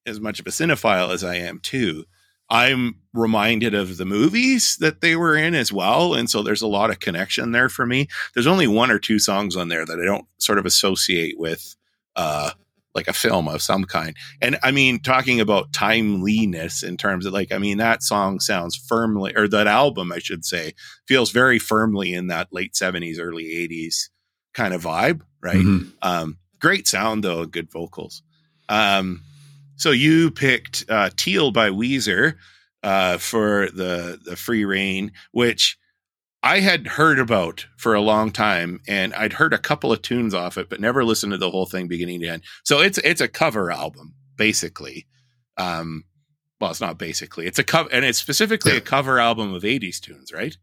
[0.04, 2.04] as much of a cinephile as I am too,
[2.48, 6.14] I'm reminded of the movies that they were in as well.
[6.14, 8.08] And so there's a lot of connection there for me.
[8.34, 11.74] There's only one or two songs on there that I don't sort of associate with
[12.14, 12.50] uh,
[12.94, 14.16] like a film of some kind.
[14.40, 18.76] And I mean, talking about timeliness in terms of like, I mean, that song sounds
[18.76, 20.72] firmly, or that album, I should say,
[21.06, 24.08] feels very firmly in that late 70s, early 80s
[24.54, 25.56] kind of vibe, right?
[25.56, 25.90] Mm-hmm.
[26.00, 28.22] Um, great sound, though, good vocals.
[28.68, 29.22] Um,
[29.76, 32.34] so you picked uh, Teal by Weezer
[32.82, 35.78] uh, for the the free reign, which
[36.42, 40.32] I had heard about for a long time, and I'd heard a couple of tunes
[40.32, 42.42] off it, but never listened to the whole thing beginning to end.
[42.64, 45.06] So it's it's a cover album, basically.
[45.56, 46.04] Um,
[46.60, 47.46] well, it's not basically.
[47.46, 48.78] It's a cover, and it's specifically yeah.
[48.78, 50.56] a cover album of '80s tunes, right?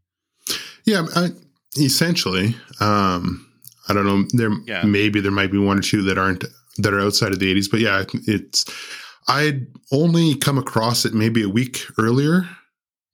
[0.84, 1.30] Yeah, I,
[1.76, 2.56] essentially.
[2.80, 3.46] Um,
[3.88, 4.24] I don't know.
[4.32, 4.84] There yeah.
[4.84, 6.44] maybe there might be one or two that aren't
[6.78, 8.64] that are outside of the '80s, but yeah, it's.
[9.28, 12.48] I'd only come across it maybe a week earlier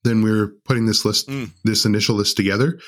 [0.03, 1.51] than we were putting this list, mm.
[1.65, 2.79] this initial list together,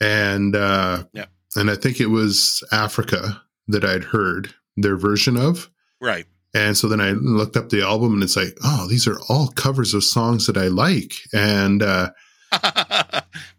[0.00, 5.70] and uh, yeah, and I think it was Africa that I'd heard their version of,
[6.00, 6.26] right.
[6.52, 9.48] And so then I looked up the album, and it's like, oh, these are all
[9.48, 12.10] covers of songs that I like, and uh,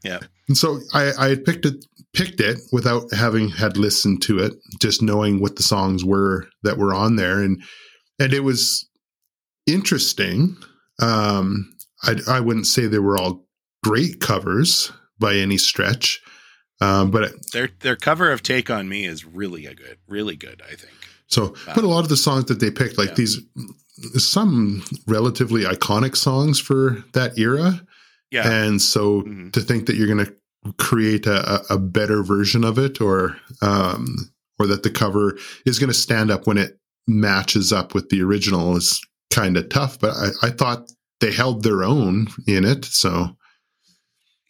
[0.03, 0.19] yeah.
[0.47, 4.53] And so I, I had picked it, picked it without having had listened to it,
[4.81, 7.62] just knowing what the songs were that were on there, and
[8.19, 8.88] and it was
[9.67, 10.58] interesting
[11.02, 13.45] um, I, I wouldn't say they were all
[13.84, 16.21] great covers by any stretch,
[16.80, 20.62] um, but their their cover of "Take on Me" is really a good, really good.
[20.65, 20.93] I think.
[21.28, 23.15] So, but a lot of the songs that they picked, like yeah.
[23.15, 23.39] these,
[24.17, 27.82] some relatively iconic songs for that era.
[28.32, 28.52] Yeah.
[28.52, 29.52] And so mm-hmm.
[29.52, 34.32] to think that you're going to create a, a, better version of it, or um,
[34.60, 38.21] or that the cover is going to stand up when it matches up with the
[38.21, 40.00] original is kind of tough.
[40.00, 42.86] But I, I thought they held their own in it.
[42.86, 43.36] So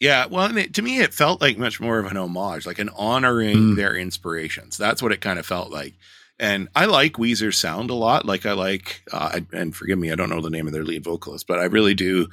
[0.02, 3.56] yeah, well, to me, it felt like much more of an homage, like an honoring
[3.56, 3.76] mm.
[3.76, 4.76] their inspirations.
[4.76, 5.94] That's what it kind of felt like.
[6.40, 8.26] And I like Weezer's sound a lot.
[8.26, 11.04] Like I like, uh, and forgive me, I don't know the name of their lead
[11.04, 12.26] vocalist, but I really do.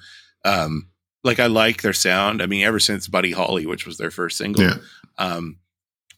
[0.43, 0.87] Um,
[1.23, 2.41] like I like their sound.
[2.41, 4.77] I mean, ever since Buddy Holly, which was their first single, yeah.
[5.19, 5.57] um,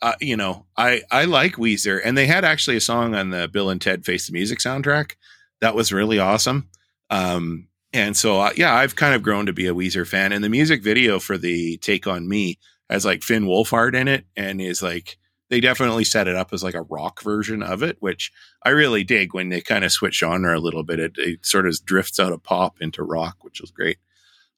[0.02, 3.50] uh, you know, I I like Weezer, and they had actually a song on the
[3.50, 5.15] Bill and Ted Face the Music soundtrack
[5.62, 6.69] that was really awesome.
[7.10, 10.32] Um, and so, uh, yeah, I've kind of grown to be a Weezer fan.
[10.32, 12.58] And the music video for the Take on Me
[12.89, 15.17] has like Finn Wolfhard in it and is like,
[15.50, 18.32] they definitely set it up as like a rock version of it, which
[18.63, 21.00] I really dig when they kind of switch genre a little bit.
[21.00, 23.97] It, it sort of drifts out of pop into rock, which was great.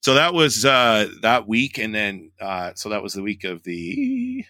[0.02, 1.80] So that was uh, that week.
[1.80, 4.46] And then, uh, so that was the week of the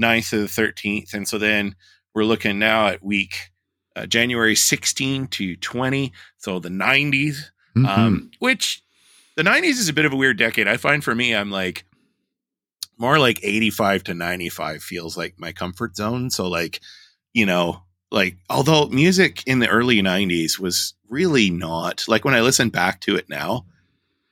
[0.00, 1.14] 9th to the 13th.
[1.14, 1.74] And so then
[2.14, 3.50] we're looking now at week
[3.96, 6.12] uh, January 16 to 20.
[6.38, 7.86] So the 90s mm-hmm.
[7.86, 8.82] um, which
[9.36, 10.68] the 90s is a bit of a weird decade.
[10.68, 11.84] I find for me, I'm like
[12.98, 16.30] more like 85 to 95 feels like my comfort zone.
[16.30, 16.80] So, like,
[17.32, 22.40] you know, like, although music in the early 90s was really not like when I
[22.40, 23.66] listen back to it now,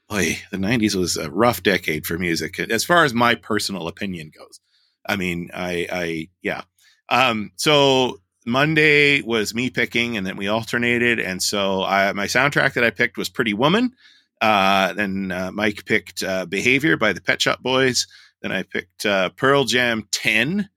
[0.09, 4.31] boy, the 90s was a rough decade for music as far as my personal opinion
[4.37, 4.61] goes.
[5.05, 6.63] I mean, I, I, yeah.
[7.09, 11.21] Um, so Monday was me picking, and then we alternated.
[11.21, 13.93] And so I, my soundtrack that I picked was Pretty Woman.
[14.41, 18.07] Uh, then uh, Mike picked uh, Behavior by the Pet Shop Boys.
[18.43, 20.69] Then I picked uh, Pearl Jam 10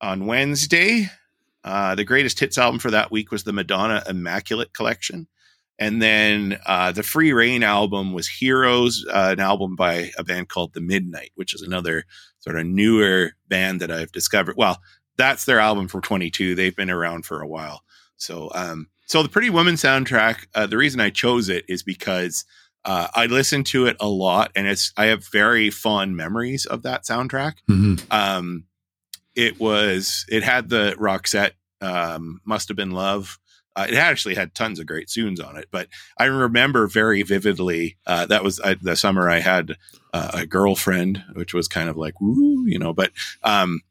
[0.00, 1.08] on Wednesday.
[1.62, 5.28] Uh, the greatest hits album for that week was the Madonna Immaculate Collection.
[5.78, 10.74] And then uh, the Free Reign album was Heroes, an album by a band called
[10.74, 12.04] The Midnight, which is another
[12.40, 14.56] sort of newer band that I've discovered.
[14.56, 14.78] Well,
[15.18, 16.54] that's their album from 22.
[16.54, 17.82] They've been around for a while.
[18.16, 22.44] So, um, so the Pretty Woman soundtrack, uh, the reason I chose it is because
[22.84, 26.82] uh, I listened to it a lot, and it's I have very fond memories of
[26.82, 27.54] that soundtrack.
[27.68, 27.96] Mm-hmm.
[28.10, 28.64] Um,
[29.34, 33.38] it was it had the Roxette um, "Must Have Been Love."
[33.76, 37.96] Uh, it actually had tons of great tunes on it, but I remember very vividly
[38.06, 39.76] uh, that was uh, the summer I had
[40.12, 42.92] uh, a girlfriend, which was kind of like woo, you know.
[42.92, 43.12] But
[43.44, 43.82] um,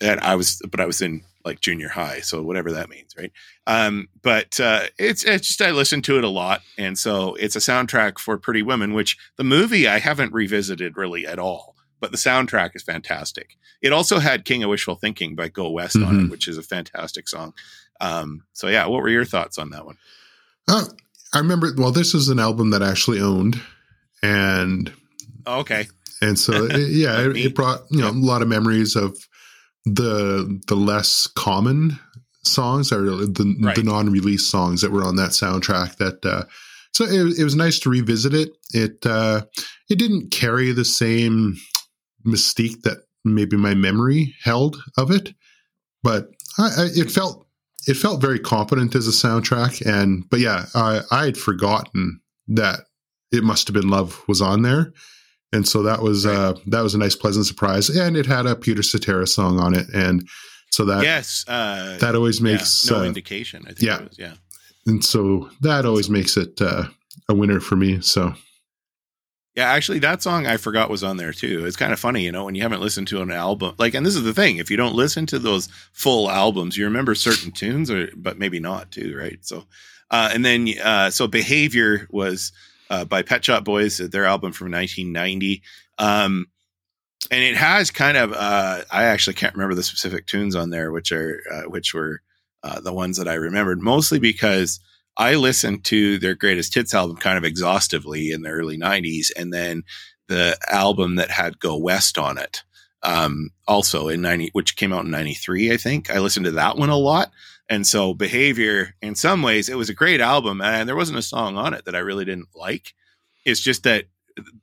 [0.00, 3.32] and I was, but I was in like junior high, so whatever that means, right?
[3.66, 7.56] Um, but uh, it's it's just I listen to it a lot, and so it's
[7.56, 11.74] a soundtrack for Pretty Women, which the movie I haven't revisited really at all.
[11.98, 13.56] but the soundtrack is fantastic.
[13.80, 16.06] It also had King of Wishful Thinking by Go West mm-hmm.
[16.06, 16.30] on it, mm-hmm.
[16.30, 17.54] which is a fantastic song.
[18.00, 19.96] Um, so yeah, what were your thoughts on that one?
[20.68, 20.84] Uh,
[21.32, 21.72] I remember.
[21.76, 23.60] Well, this is an album that I actually owned,
[24.22, 24.92] and
[25.46, 25.86] oh, okay,
[26.20, 29.16] and so it, yeah, it, it, brought you know a lot of memories of
[29.86, 31.98] the the less common
[32.42, 33.76] songs or the right.
[33.76, 35.96] the non release songs that were on that soundtrack.
[35.96, 36.44] That uh,
[36.92, 38.50] so it, it was nice to revisit it.
[38.74, 39.42] It uh,
[39.88, 41.56] it didn't carry the same
[42.26, 45.34] mystique that maybe my memory held of it,
[46.02, 47.46] but I, I, it felt
[47.86, 49.86] it felt very competent as a soundtrack.
[49.86, 52.80] And but yeah, I I had forgotten that
[53.32, 54.92] it must have been love was on there.
[55.52, 58.56] And so that was uh, that was a nice, pleasant surprise, and it had a
[58.56, 60.28] Peter Cetera song on it, and
[60.70, 63.62] so that yes, uh, that always makes yeah, no uh, indication.
[63.64, 64.34] I think yeah, was, yeah,
[64.86, 66.84] and so that always makes it uh,
[67.28, 68.00] a winner for me.
[68.00, 68.34] So
[69.56, 71.64] yeah, actually, that song I forgot was on there too.
[71.64, 73.74] It's kind of funny, you know, when you haven't listened to an album.
[73.78, 76.84] Like, and this is the thing: if you don't listen to those full albums, you
[76.84, 79.38] remember certain tunes, or but maybe not too, right?
[79.40, 79.64] So,
[80.10, 82.52] uh, and then uh, so behavior was
[82.90, 85.62] uh, by Pet Shop Boys, their album from 1990.
[85.98, 86.46] Um,
[87.30, 90.92] and it has kind of uh, I actually can't remember the specific tunes on there,
[90.92, 92.20] which are uh, which were
[92.62, 94.80] uh, the ones that I remembered, mostly because
[95.16, 99.30] I listened to their greatest hits album kind of exhaustively in the early 90s.
[99.36, 99.82] And then
[100.28, 102.64] the album that had Go West on it,
[103.02, 106.10] um, also in 90, which came out in 93, I think.
[106.10, 107.30] I listened to that one a lot.
[107.68, 110.60] And so Behavior, in some ways, it was a great album.
[110.60, 112.94] And there wasn't a song on it that I really didn't like.
[113.44, 114.06] It's just that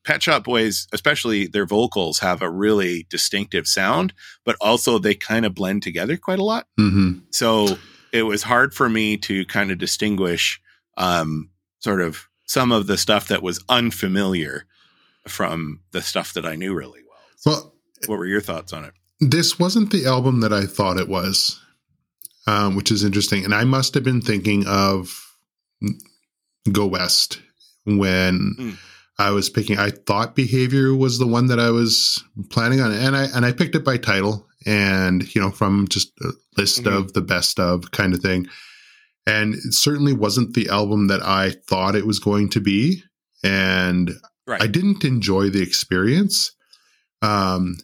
[0.04, 4.14] Pet Shop Boys, especially their vocals, have a really distinctive sound,
[4.46, 6.68] but also they kind of blend together quite a lot.
[6.80, 7.20] Mm-hmm.
[7.32, 7.78] So
[8.12, 10.62] it was hard for me to kind of distinguish
[10.98, 14.66] um, sort of some of the stuff that was unfamiliar
[15.28, 17.20] from the stuff that I knew really well.
[17.38, 17.74] So well,
[18.06, 18.94] what were your thoughts on it?
[19.20, 21.60] This wasn't the album that I thought it was,
[22.48, 23.44] um, which is interesting.
[23.46, 25.20] And I must have been thinking of
[26.72, 27.42] Go West
[27.86, 28.56] when.
[28.60, 28.78] Mm.
[29.20, 29.78] I was picking.
[29.78, 33.52] I thought behavior was the one that I was planning on, and I and I
[33.52, 36.96] picked it by title, and you know from just a list mm-hmm.
[36.96, 38.48] of the best of kind of thing
[39.26, 43.04] and it certainly wasn't the album that i thought it was going to be
[43.44, 44.12] and
[44.48, 44.62] right.
[44.62, 46.52] i didn't enjoy the experience
[47.22, 47.78] um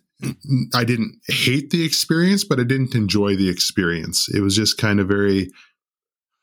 [0.74, 4.28] i didn't hate the experience but i didn't enjoy the experience.
[4.30, 5.50] It was just kind of very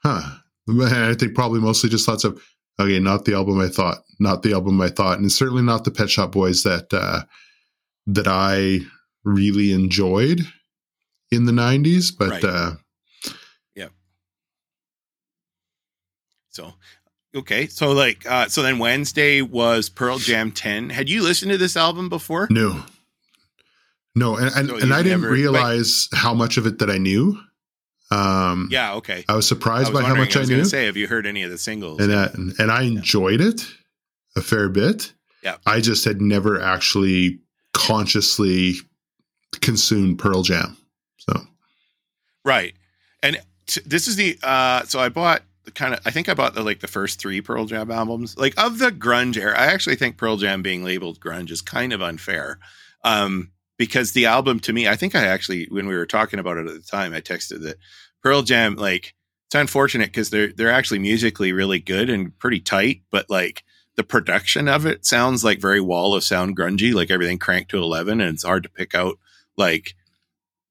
[0.03, 0.23] huh.
[0.69, 2.43] I think probably mostly just lots of
[2.81, 5.91] okay not the album i thought not the album i thought and certainly not the
[5.91, 7.23] pet shop boys that uh
[8.07, 8.81] that i
[9.25, 10.41] really enjoyed
[11.31, 12.45] in the 90s but right.
[12.45, 12.73] uh
[13.75, 13.89] yeah
[16.51, 16.75] so
[17.35, 17.67] okay.
[17.67, 21.77] So like uh so then wednesday was pearl jam 10 had you listened to this
[21.77, 22.49] album before?
[22.51, 22.85] No
[24.17, 26.99] no and, and, so and i didn't never, realize how much of it that i
[26.99, 27.39] knew
[28.11, 30.65] um yeah okay i was surprised I was by how much i, was I knew
[30.65, 33.49] say have you heard any of the singles and that, and, i enjoyed yeah.
[33.49, 33.67] it
[34.37, 37.39] a fair bit yeah i just had never actually
[37.73, 38.77] consciously
[39.61, 40.77] consumed Pearl Jam.
[41.19, 41.41] So,
[42.45, 42.75] right,
[43.23, 46.35] and t- this is the uh, so I bought the kind of I think I
[46.35, 49.59] bought the like the first three Pearl Jam albums, like of the grunge era.
[49.59, 52.59] I actually think Pearl Jam being labeled grunge is kind of unfair.
[53.05, 56.57] Um, because the album to me, I think I actually, when we were talking about
[56.57, 57.77] it at the time, I texted that
[58.23, 59.15] Pearl Jam, like,
[59.47, 63.63] it's unfortunate because they're they're actually musically really good and pretty tight, but like
[63.95, 67.79] the production of it sounds like very wall of sound grungy, like everything cranked to
[67.79, 69.19] eleven, and it's hard to pick out
[69.57, 69.95] like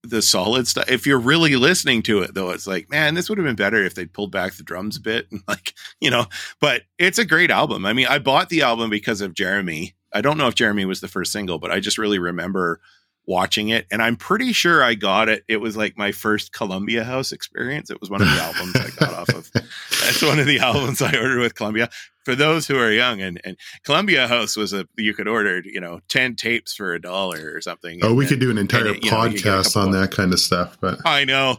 [0.03, 0.89] the solid stuff.
[0.89, 3.83] If you're really listening to it, though, it's like, man, this would have been better
[3.83, 6.25] if they pulled back the drums a bit, and like, you know.
[6.59, 7.85] But it's a great album.
[7.85, 9.95] I mean, I bought the album because of Jeremy.
[10.15, 12.80] I don't know if Jeremy was the first single, but I just really remember
[13.28, 15.43] watching it, and I'm pretty sure I got it.
[15.47, 17.89] It was like my first Columbia House experience.
[17.89, 19.51] It was one of the albums I got off of.
[19.54, 21.89] That's one of the albums I ordered with Columbia
[22.23, 25.80] for those who are young and, and Columbia House was a you could order you
[25.80, 27.99] know ten tapes for a dollar or something.
[28.01, 30.78] Oh, we could do an entire podcast know, on that kind of stuff.
[30.80, 31.58] But I know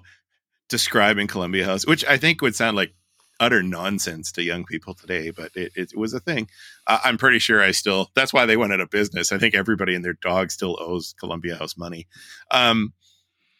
[0.68, 2.94] describing Columbia House, which I think would sound like
[3.40, 6.48] utter nonsense to young people today, but it, it was a thing.
[6.86, 8.10] Uh, I'm pretty sure I still.
[8.14, 9.32] That's why they went out of business.
[9.32, 12.06] I think everybody and their dog still owes Columbia House money.
[12.50, 12.92] Um,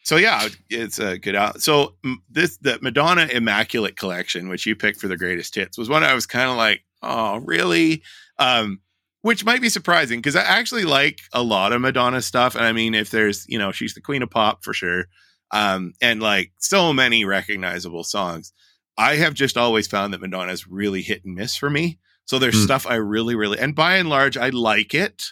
[0.03, 1.61] so yeah, it's a good out.
[1.61, 1.95] So
[2.29, 6.13] this the Madonna Immaculate Collection, which you picked for the greatest hits, was one I
[6.13, 8.03] was kind of like, oh, really?
[8.39, 8.79] Um,
[9.21, 12.55] which might be surprising because I actually like a lot of Madonna stuff.
[12.55, 15.05] And I mean, if there's, you know, she's the queen of pop for sure.
[15.51, 18.53] Um, and like so many recognizable songs.
[18.97, 21.99] I have just always found that Madonna is really hit and miss for me.
[22.25, 22.63] So there's mm.
[22.63, 25.31] stuff I really, really, and by and large, I like it.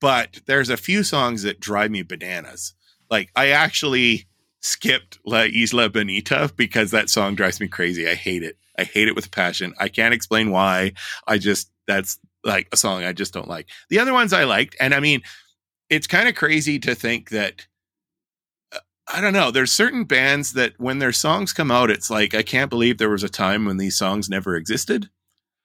[0.00, 2.74] but there's a few songs that drive me bananas.
[3.10, 4.26] Like I actually
[4.60, 8.08] skipped La Isla Bonita because that song drives me crazy.
[8.08, 8.56] I hate it.
[8.78, 9.74] I hate it with passion.
[9.78, 10.92] I can't explain why.
[11.26, 13.68] I just that's like a song I just don't like.
[13.88, 15.22] The other ones I liked, and I mean,
[15.90, 17.66] it's kind of crazy to think that
[19.10, 19.50] I don't know.
[19.50, 23.08] There's certain bands that when their songs come out, it's like I can't believe there
[23.08, 25.08] was a time when these songs never existed.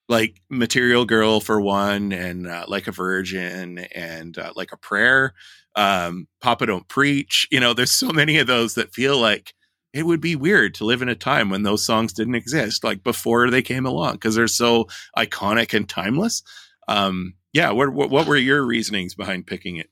[0.09, 5.33] Like Material Girl for one, and uh, like a Virgin, and uh, like a Prayer,
[5.75, 7.47] um, Papa Don't Preach.
[7.51, 9.53] You know, there's so many of those that feel like
[9.93, 13.03] it would be weird to live in a time when those songs didn't exist, like
[13.03, 16.43] before they came along, because they're so iconic and timeless.
[16.87, 19.89] Um, yeah, what, what, what were your reasonings behind picking it?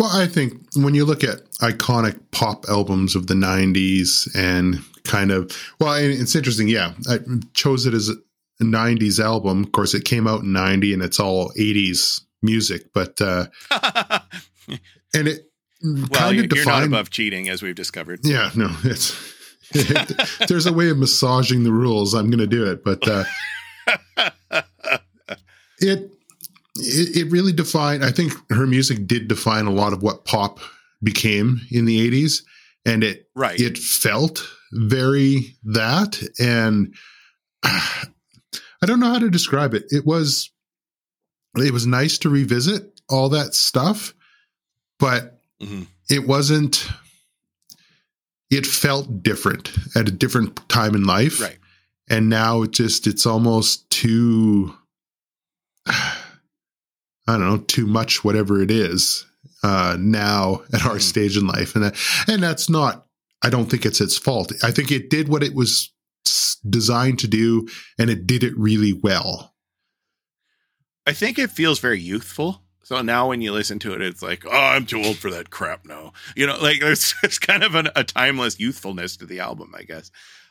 [0.00, 5.30] Well, I think when you look at iconic pop albums of the 90s and kind
[5.30, 6.68] of, well, it's interesting.
[6.68, 7.18] Yeah, I
[7.52, 8.14] chose it as a
[8.64, 9.62] 90s album.
[9.62, 13.48] Of course, it came out in 90 and it's all 80s music, but, uh,
[15.14, 15.50] and it,
[15.82, 18.20] well, you're, defined, not above cheating, as we've discovered.
[18.22, 19.14] Yeah, no, it's
[20.48, 22.14] there's a way of massaging the rules.
[22.14, 23.24] I'm going to do it, but uh,
[25.78, 26.10] it,
[26.80, 28.04] it it really defined.
[28.04, 30.60] I think her music did define a lot of what pop
[31.02, 32.42] became in the '80s,
[32.84, 33.58] and it right.
[33.58, 36.94] it felt very that, and
[37.62, 38.02] uh,
[38.82, 39.84] I don't know how to describe it.
[39.90, 40.50] It was
[41.56, 44.14] it was nice to revisit all that stuff,
[44.98, 45.82] but mm-hmm.
[46.08, 46.88] it wasn't
[48.50, 51.40] it felt different at a different time in life.
[51.40, 51.58] Right.
[52.08, 54.74] And now it just, it's almost too,
[57.30, 59.24] I don't know, too much, whatever it is,
[59.62, 61.00] uh, now at our mm.
[61.00, 61.74] stage in life.
[61.74, 61.96] And that,
[62.28, 63.06] and that's not,
[63.42, 64.52] I don't think it's its fault.
[64.62, 65.92] I think it did what it was
[66.68, 69.54] designed to do and it did it really well.
[71.06, 72.62] I think it feels very youthful.
[72.82, 75.50] So now when you listen to it, it's like, oh, I'm too old for that
[75.50, 76.12] crap now.
[76.34, 79.84] You know, like there's, there's kind of an, a timeless youthfulness to the album, I
[79.84, 80.10] guess.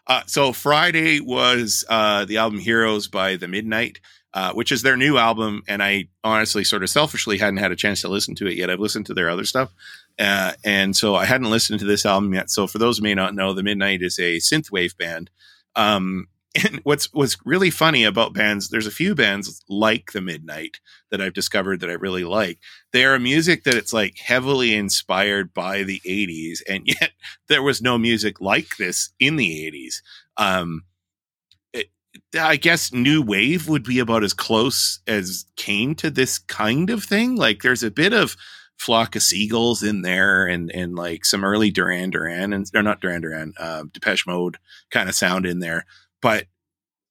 [0.10, 4.00] Uh, so Friday was uh, the album Heroes by The Midnight,
[4.34, 5.62] uh, which is their new album.
[5.68, 8.72] And I honestly, sort of selfishly, hadn't had a chance to listen to it yet.
[8.72, 9.72] I've listened to their other stuff.
[10.18, 12.50] Uh, and so I hadn't listened to this album yet.
[12.50, 15.30] So for those who may not know, The Midnight is a synthwave band.
[15.76, 20.80] Um, and what's what's really funny about bands there's a few bands like the midnight
[21.12, 22.60] that i've discovered that i really like.
[22.92, 27.12] They are a music that it's like heavily inspired by the 80s and yet
[27.48, 29.96] there was no music like this in the 80s
[30.38, 30.84] um
[31.74, 31.88] it,
[32.40, 37.04] i guess new wave would be about as close as came to this kind of
[37.04, 37.36] thing.
[37.36, 38.36] Like there's a bit of
[38.78, 43.02] flock of seagulls in there and and like some early duran duran and they're not
[43.02, 44.58] duran duran uh, depeche mode
[44.90, 45.86] kind of sound in there
[46.22, 46.46] but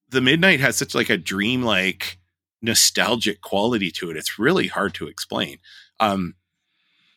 [0.09, 2.19] the midnight has such like a dreamlike
[2.61, 5.59] nostalgic quality to it it's really hard to explain.
[6.01, 6.35] Um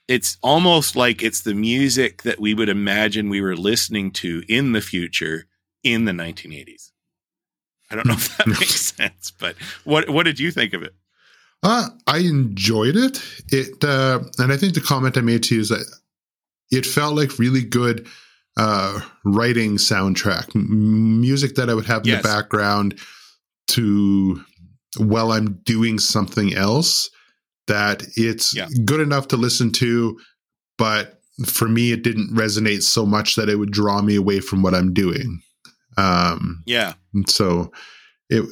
[0.08, 4.74] it's almost like it's the music that we would imagine we were listening to in
[4.74, 5.46] the future
[5.84, 6.92] in the 1980s
[7.90, 10.94] i don't know if that makes sense but what what did you think of it?
[11.64, 13.24] Uh, I enjoyed it.
[13.50, 15.86] It uh, and I think the comment I made to you is that
[16.72, 18.08] it felt like really good
[18.58, 22.22] uh, writing soundtrack, M- music that I would have in yes.
[22.22, 23.00] the background
[23.70, 24.44] to
[24.98, 27.10] while I'm doing something else.
[27.68, 28.68] That it's yeah.
[28.84, 30.20] good enough to listen to,
[30.78, 34.62] but for me, it didn't resonate so much that it would draw me away from
[34.62, 35.42] what I'm doing.
[35.96, 36.94] Um, yeah.
[37.28, 37.72] So
[38.30, 38.44] it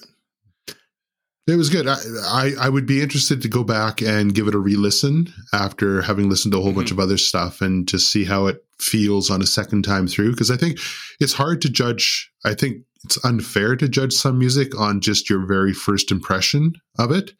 [1.47, 1.88] it was good.
[1.88, 6.01] I, I, I would be interested to go back and give it a re-listen after
[6.03, 6.81] having listened to a whole mm-hmm.
[6.81, 10.31] bunch of other stuff and just see how it feels on a second time through.
[10.31, 10.79] Because I think
[11.19, 12.31] it's hard to judge.
[12.45, 17.11] I think it's unfair to judge some music on just your very first impression of
[17.11, 17.31] it,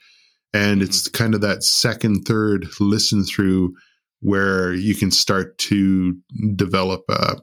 [0.54, 0.90] and mm-hmm.
[0.90, 3.74] it's kind of that second, third listen through
[4.22, 6.18] where you can start to
[6.56, 7.38] develop a,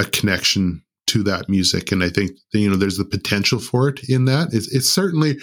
[0.00, 1.92] a connection to that music.
[1.92, 4.48] And I think you know there's the potential for it in that.
[4.52, 5.38] It's, it's certainly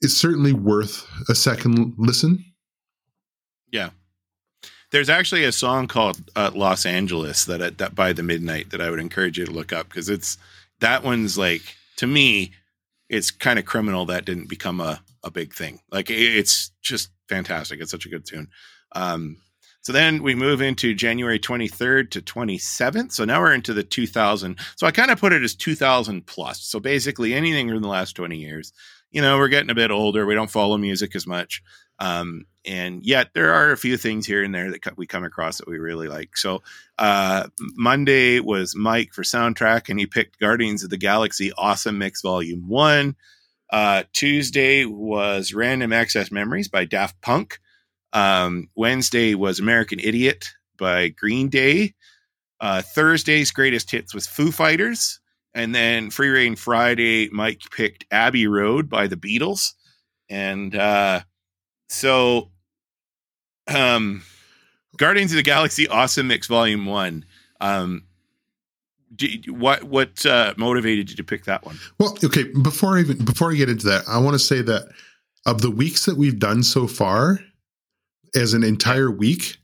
[0.00, 2.44] it's certainly worth a second listen.
[3.72, 3.90] Yeah.
[4.92, 8.80] There's actually a song called uh, Los Angeles that uh, that by the midnight that
[8.80, 10.36] I would encourage you to look up because it's
[10.80, 11.62] that one's like
[11.96, 12.52] to me
[13.08, 15.80] it's kind of criminal that didn't become a a big thing.
[15.90, 17.80] Like it's just fantastic.
[17.80, 18.48] It's such a good tune.
[18.92, 19.36] Um,
[19.82, 23.12] so then we move into January 23rd to 27th.
[23.12, 24.58] So now we're into the 2000.
[24.76, 26.62] So I kind of put it as 2000 plus.
[26.62, 28.74] So basically anything in the last 20 years
[29.10, 30.24] you know, we're getting a bit older.
[30.24, 31.62] We don't follow music as much.
[32.00, 35.58] Um, and yet there are a few things here and there that we come across
[35.58, 36.36] that we really like.
[36.36, 36.62] So
[36.98, 42.22] uh, Monday was Mike for soundtrack, and he picked Guardians of the Galaxy Awesome Mix
[42.22, 43.16] Volume One.
[43.70, 47.60] Uh, Tuesday was Random Access Memories by Daft Punk.
[48.12, 51.94] Um, Wednesday was American Idiot by Green Day.
[52.60, 55.20] Uh, Thursday's greatest hits was Foo Fighters.
[55.54, 59.72] And then Free Reign Friday, Mike picked Abbey Road by the Beatles.
[60.28, 61.22] And uh,
[61.90, 62.50] so
[63.66, 64.22] um,
[64.96, 67.24] Guardians of the Galaxy Awesome Mix Volume 1.
[67.60, 68.04] Um,
[69.48, 71.78] what what uh, motivated you to pick that one?
[71.98, 72.44] Well, okay.
[72.44, 74.88] Before I even before I get into that, I want to say that
[75.46, 77.40] of the weeks that we've done so far,
[78.34, 79.56] as an entire week,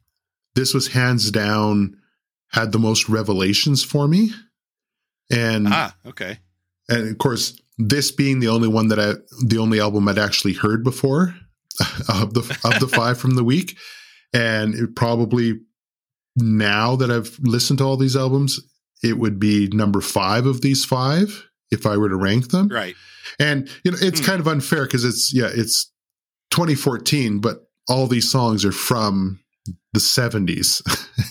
[0.56, 1.96] this was hands down
[2.50, 4.30] had the most revelations for me.
[5.30, 6.38] And ah, okay.
[6.88, 9.12] And of course, this being the only one that I
[9.44, 11.36] the only album I'd actually heard before
[12.08, 13.76] of the of the five from the week.
[14.32, 15.60] And it probably
[16.36, 18.60] now that I've listened to all these albums,
[19.02, 22.68] it would be number five of these five if I were to rank them.
[22.68, 22.94] Right.
[23.38, 24.26] And you know, it's hmm.
[24.26, 25.90] kind of unfair because it's yeah, it's
[26.50, 29.40] 2014, but all these songs are from
[29.92, 30.82] the 70s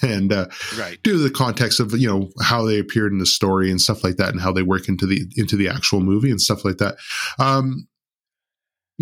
[0.04, 1.02] and uh, right.
[1.04, 4.04] due to the context of you know how they appeared in the story and stuff
[4.04, 6.78] like that and how they work into the into the actual movie and stuff like
[6.78, 6.96] that
[7.40, 7.88] um,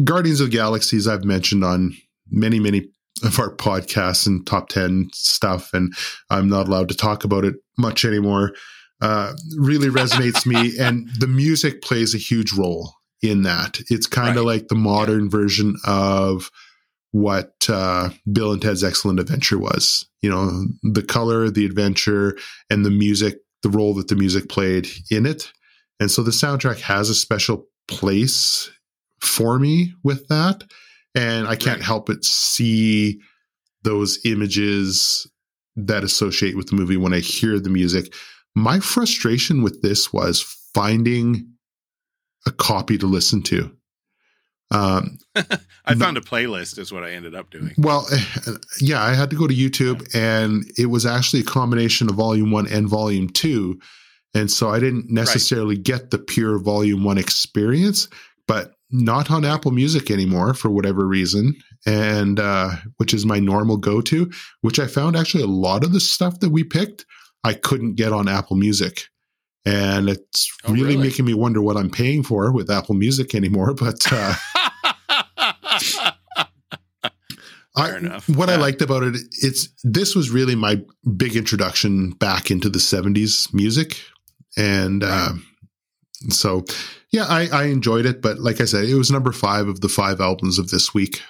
[0.04, 1.96] guardians of galaxies i've mentioned on
[2.30, 2.88] many many
[3.24, 5.94] of our podcasts and top 10 stuff and
[6.30, 8.52] i'm not allowed to talk about it much anymore
[9.02, 14.38] uh, really resonates me and the music plays a huge role in that it's kind
[14.38, 14.56] of right.
[14.60, 15.30] like the modern yeah.
[15.30, 16.50] version of
[17.14, 20.06] what uh, Bill and Ted's Excellent Adventure was.
[20.22, 22.36] You know, the color, the adventure,
[22.70, 25.52] and the music, the role that the music played in it.
[26.00, 28.70] And so the soundtrack has a special place
[29.24, 30.64] for me with that.
[31.16, 31.86] And I can't right.
[31.86, 33.20] help but see
[33.84, 35.30] those images
[35.76, 38.14] that associate with the movie when I hear the music.
[38.56, 40.42] My frustration with this was
[40.74, 41.48] finding
[42.46, 43.76] a copy to listen to.
[44.72, 45.20] Um,
[45.86, 47.74] I found a playlist, is what I ended up doing.
[47.78, 48.08] Well,
[48.80, 52.52] yeah, I had to go to YouTube, and it was actually a combination of Volume
[52.52, 53.80] One and Volume Two,
[54.34, 55.84] and so I didn't necessarily right.
[55.84, 58.08] get the pure Volume One experience,
[58.48, 63.76] but not on Apple Music anymore for whatever reason, and uh, which is my normal
[63.76, 64.32] go-to.
[64.62, 67.06] Which I found actually a lot of the stuff that we picked
[67.44, 69.10] I couldn't get on Apple Music
[69.66, 73.36] and it's oh, really, really, making me wonder what I'm paying for with Apple Music
[73.36, 73.74] anymore.
[73.84, 74.36] But uh,
[77.76, 78.56] I, what yeah.
[78.56, 80.82] I liked about it, it's this was really my
[81.18, 84.00] big introduction back into the '70s music,
[84.56, 85.34] and uh,
[86.30, 86.66] so
[87.14, 88.22] yeah, I, I enjoyed it.
[88.22, 91.22] But like I said, it was number five of the five albums of this week.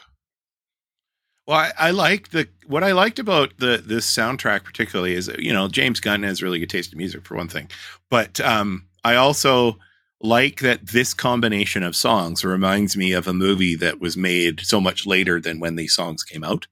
[1.45, 5.53] Well, I, I like the what I liked about the this soundtrack particularly is you
[5.53, 7.69] know James Gunn has really good taste in music for one thing,
[8.09, 9.77] but um, I also
[10.21, 14.79] like that this combination of songs reminds me of a movie that was made so
[14.79, 16.65] much later than when these songs came out.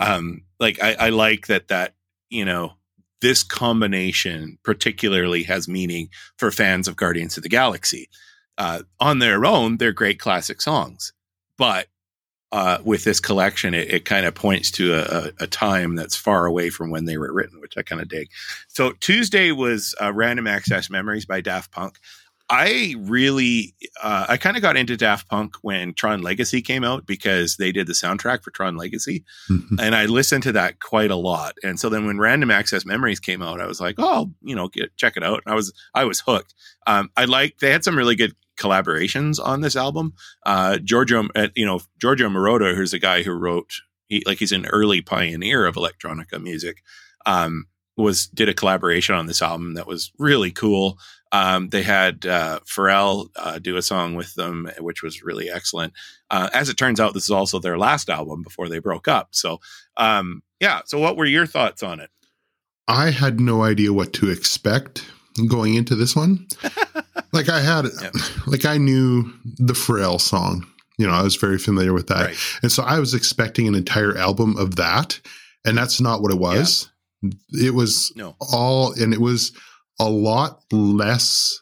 [0.00, 1.94] Um, like I, I like that that
[2.28, 2.72] you know
[3.20, 8.08] this combination particularly has meaning for fans of Guardians of the Galaxy.
[8.58, 11.12] Uh, on their own, they're great classic songs,
[11.56, 11.86] but
[12.50, 16.46] uh, with this collection, it, it kind of points to a, a, time that's far
[16.46, 18.30] away from when they were written, which I kind of dig.
[18.68, 21.98] So Tuesday was uh, Random Access Memories by Daft Punk.
[22.50, 27.04] I really, uh, I kind of got into Daft Punk when Tron Legacy came out
[27.04, 29.78] because they did the soundtrack for Tron Legacy, mm-hmm.
[29.78, 31.56] and I listened to that quite a lot.
[31.62, 34.68] And so then when Random Access Memories came out, I was like, oh, you know,
[34.68, 35.42] get, check it out.
[35.44, 36.54] And I was, I was hooked.
[36.86, 40.14] Um, I like they had some really good collaborations on this album.
[40.44, 43.72] Uh, Giorgio, uh, you know, Giorgio Moroder, who's a guy who wrote,
[44.08, 46.82] he, like he's an early pioneer of electronica music.
[47.26, 50.98] Um, was did a collaboration on this album that was really cool.
[51.32, 55.92] Um, they had uh, Pharrell uh, do a song with them, which was really excellent.
[56.30, 59.28] Uh, as it turns out, this is also their last album before they broke up.
[59.32, 59.60] So,
[59.96, 60.82] um, yeah.
[60.86, 62.10] So, what were your thoughts on it?
[62.86, 65.04] I had no idea what to expect
[65.46, 66.46] going into this one.
[67.32, 68.14] like I had, yep.
[68.46, 70.66] like I knew the Pharrell song.
[70.98, 72.36] You know, I was very familiar with that, right.
[72.62, 75.20] and so I was expecting an entire album of that,
[75.64, 76.90] and that's not what it was.
[77.22, 77.66] Yeah.
[77.66, 78.34] It was no.
[78.40, 79.52] all, and it was
[80.00, 81.60] a lot less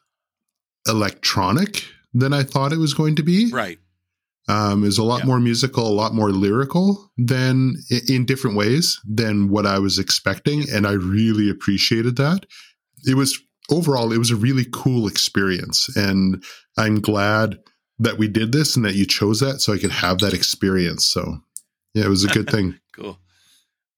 [0.88, 3.50] electronic than I thought it was going to be.
[3.52, 3.78] Right.
[4.48, 5.26] Um, is a lot yeah.
[5.26, 7.74] more musical, a lot more lyrical than
[8.08, 12.46] in different ways than what I was expecting, and I really appreciated that.
[13.04, 13.40] It was
[13.70, 15.94] overall, it was a really cool experience.
[15.96, 16.42] And
[16.76, 17.58] I'm glad
[17.98, 21.06] that we did this and that you chose that so I could have that experience.
[21.06, 21.38] So,
[21.94, 22.78] yeah, it was a good thing.
[22.92, 23.18] cool.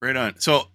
[0.01, 0.39] Right on.
[0.39, 0.67] So,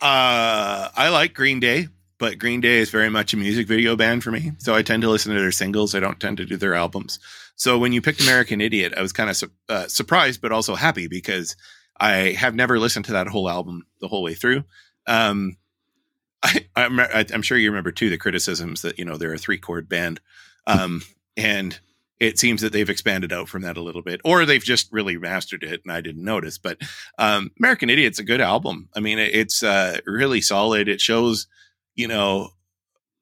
[0.00, 4.24] uh, I like Green Day, but Green Day is very much a music video band
[4.24, 4.52] for me.
[4.58, 5.94] So I tend to listen to their singles.
[5.94, 7.18] I don't tend to do their albums.
[7.56, 10.74] So when you picked American Idiot, I was kind of su- uh, surprised, but also
[10.74, 11.56] happy because
[11.98, 14.64] I have never listened to that whole album the whole way through.
[15.06, 15.56] Um,
[16.44, 19.58] I, I'm, I'm sure you remember too the criticisms that you know they're a three
[19.58, 20.20] chord band,
[20.66, 21.02] um,
[21.36, 21.78] and
[22.20, 25.16] it seems that they've expanded out from that a little bit, or they've just really
[25.16, 26.58] mastered it, and I didn't notice.
[26.58, 26.78] But
[27.18, 28.88] um, American Idiot's a good album.
[28.94, 30.88] I mean, it's uh, really solid.
[30.88, 31.46] It shows,
[31.96, 32.50] you know,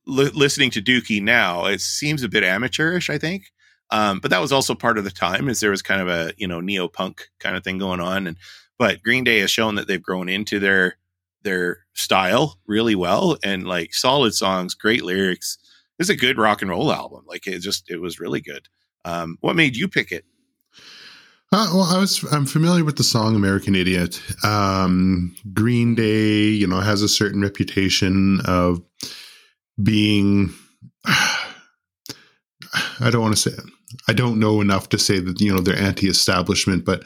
[0.06, 3.52] li- listening to Dookie now, it seems a bit amateurish, I think.
[3.90, 6.32] Um, but that was also part of the time, is there was kind of a
[6.36, 8.36] you know neo punk kind of thing going on, and
[8.78, 10.96] but Green Day has shown that they've grown into their
[11.42, 15.58] their style really well and like solid songs, great lyrics.
[15.98, 17.24] It's a good rock and roll album.
[17.26, 18.68] Like it just it was really good.
[19.04, 20.24] Um, what made you pick it?
[21.54, 26.66] Uh, well, I was I'm familiar with the song "American Idiot." Um, Green Day, you
[26.66, 28.80] know, has a certain reputation of
[29.82, 30.50] being.
[33.00, 33.56] I don't want to say.
[34.08, 37.04] I don't know enough to say that you know they're anti-establishment, but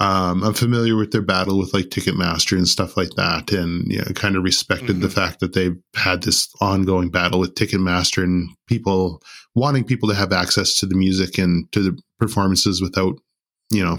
[0.00, 3.98] um, I'm familiar with their battle with like Ticketmaster and stuff like that, and you
[3.98, 5.00] know, kind of respected mm-hmm.
[5.00, 9.22] the fact that they've had this ongoing battle with Ticketmaster and people
[9.54, 13.14] wanting people to have access to the music and to the performances without,
[13.70, 13.98] you know,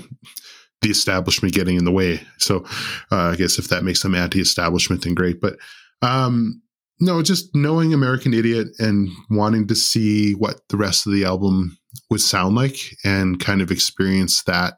[0.81, 2.21] the establishment getting in the way.
[2.39, 2.65] So
[3.11, 5.39] uh, I guess if that makes them anti-establishment, then great.
[5.39, 5.57] But
[6.01, 6.61] um,
[6.99, 11.77] no, just knowing American Idiot and wanting to see what the rest of the album
[12.09, 14.75] would sound like and kind of experience that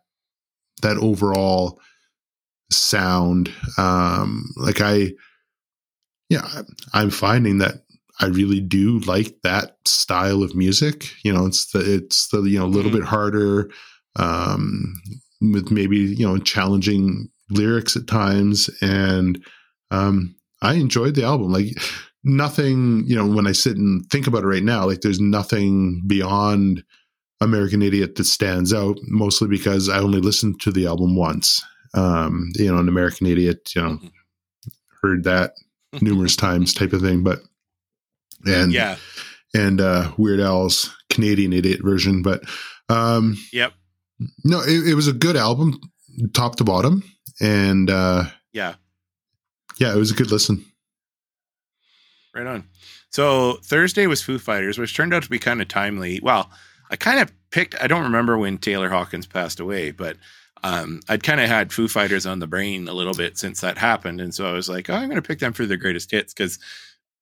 [0.82, 1.80] that overall
[2.72, 3.52] sound.
[3.78, 5.14] Um, like I,
[6.30, 6.48] yeah,
[6.94, 7.84] I'm finding that
[8.20, 11.06] I really do like that style of music.
[11.24, 13.00] You know, it's the it's the you know a little mm-hmm.
[13.00, 13.70] bit harder,
[14.16, 14.96] um,
[15.42, 19.44] with maybe you know challenging lyrics at times, and
[19.92, 21.52] um, I enjoyed the album.
[21.52, 21.78] Like
[22.24, 26.04] nothing, you know, when I sit and think about it right now, like there's nothing
[26.08, 26.84] beyond
[27.42, 31.64] American Idiot that stands out, mostly because I only listened to the album once.
[31.94, 34.08] Um, you know, an American Idiot, you know, mm-hmm.
[35.02, 35.54] heard that
[36.02, 37.40] numerous times type of thing, but
[38.46, 38.98] and yeah,
[39.54, 42.42] and uh, Weird Al's Canadian Idiot version, but
[42.90, 43.74] um, yep,
[44.44, 45.80] no, it, it was a good album,
[46.34, 47.04] top to bottom,
[47.40, 48.76] and uh, yeah,
[49.80, 50.66] yeah, it was a good listen.
[52.36, 52.66] Right on.
[53.10, 56.20] So Thursday was Foo Fighters, which turned out to be kind of timely.
[56.22, 56.52] Well,
[56.90, 57.76] I kind of picked.
[57.82, 60.18] I don't remember when Taylor Hawkins passed away, but
[60.64, 63.78] um, I'd kind of had Foo Fighters on the brain a little bit since that
[63.78, 66.12] happened, and so I was like, oh, I'm going to pick them for their greatest
[66.12, 66.60] hits because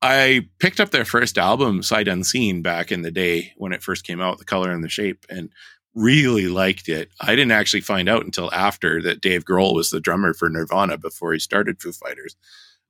[0.02, 4.06] I picked up their first album, Sight Unseen, back in the day when it first
[4.06, 5.50] came out, The Color and the Shape, and
[5.96, 7.10] really liked it.
[7.20, 10.98] I didn't actually find out until after that Dave Grohl was the drummer for Nirvana
[10.98, 12.36] before he started Foo Fighters.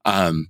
[0.03, 0.49] Um,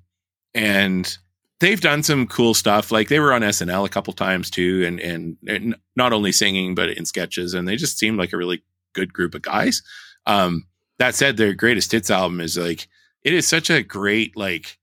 [0.54, 1.18] and
[1.60, 2.92] they've done some cool stuff.
[2.92, 6.76] Like they were on SNL a couple times too, and, and, and not only singing
[6.76, 9.82] but in sketches, and they just seemed like a really good group of guys.
[10.26, 12.88] Um, that said, their greatest hits album is like
[13.24, 14.78] it is such a great like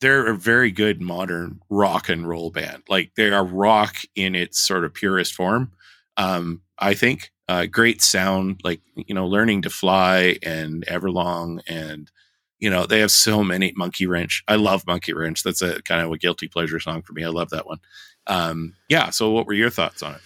[0.00, 2.82] they're a very good modern rock and roll band.
[2.88, 5.72] Like they are rock in its sort of purest form.
[6.16, 12.10] Um, I think uh, great sound, like you know, learning to fly and Everlong and
[12.58, 14.42] you know, they have so many Monkey Wrench.
[14.48, 15.42] I love Monkey Wrench.
[15.42, 17.24] That's a kind of a guilty pleasure song for me.
[17.24, 17.78] I love that one.
[18.26, 19.10] Um, yeah.
[19.10, 20.20] So, what were your thoughts on it?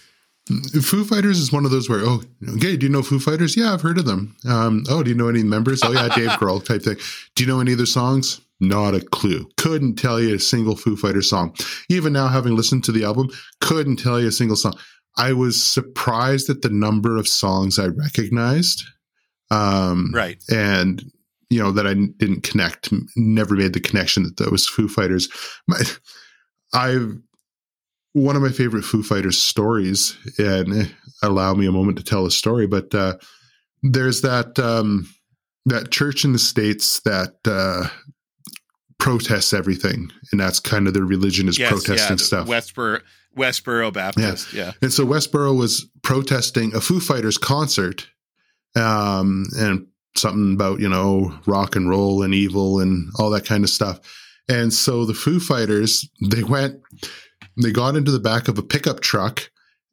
[0.81, 2.23] Foo Fighters is one of those where, oh,
[2.55, 3.55] okay, do you know Foo Fighters?
[3.55, 4.35] Yeah, I've heard of them.
[4.47, 5.81] Um, oh, do you know any members?
[5.83, 6.97] Oh, yeah, Dave Grohl type thing.
[7.35, 8.41] Do you know any of their songs?
[8.59, 9.47] Not a clue.
[9.57, 11.55] Couldn't tell you a single Foo Fighters song.
[11.87, 13.29] Even now, having listened to the album,
[13.61, 14.73] couldn't tell you a single song.
[15.17, 18.83] I was surprised at the number of songs I recognized.
[19.51, 20.41] Um, right.
[20.49, 21.11] And
[21.49, 25.29] you know that I didn't connect, never made the connection that that was Foo Fighters.
[25.67, 25.81] My,
[26.73, 27.17] I've
[28.13, 30.85] one of my favorite Foo Fighters stories, and eh,
[31.21, 32.67] allow me a moment to tell a story.
[32.67, 33.17] But uh,
[33.83, 35.09] there's that um,
[35.65, 37.87] that church in the states that uh,
[38.97, 42.47] protests everything, and that's kind of their religion is yes, protesting yeah, stuff.
[42.47, 43.01] Westboro,
[43.35, 44.65] Westboro Baptist, yeah.
[44.65, 44.71] yeah.
[44.81, 48.07] And so Westboro was protesting a Foo Fighters concert,
[48.75, 53.63] um, and something about, you know, rock and roll and evil and all that kind
[53.63, 53.99] of stuff.
[54.49, 56.81] And so the Foo Fighters, they went,
[57.61, 59.49] they got into the back of a pickup truck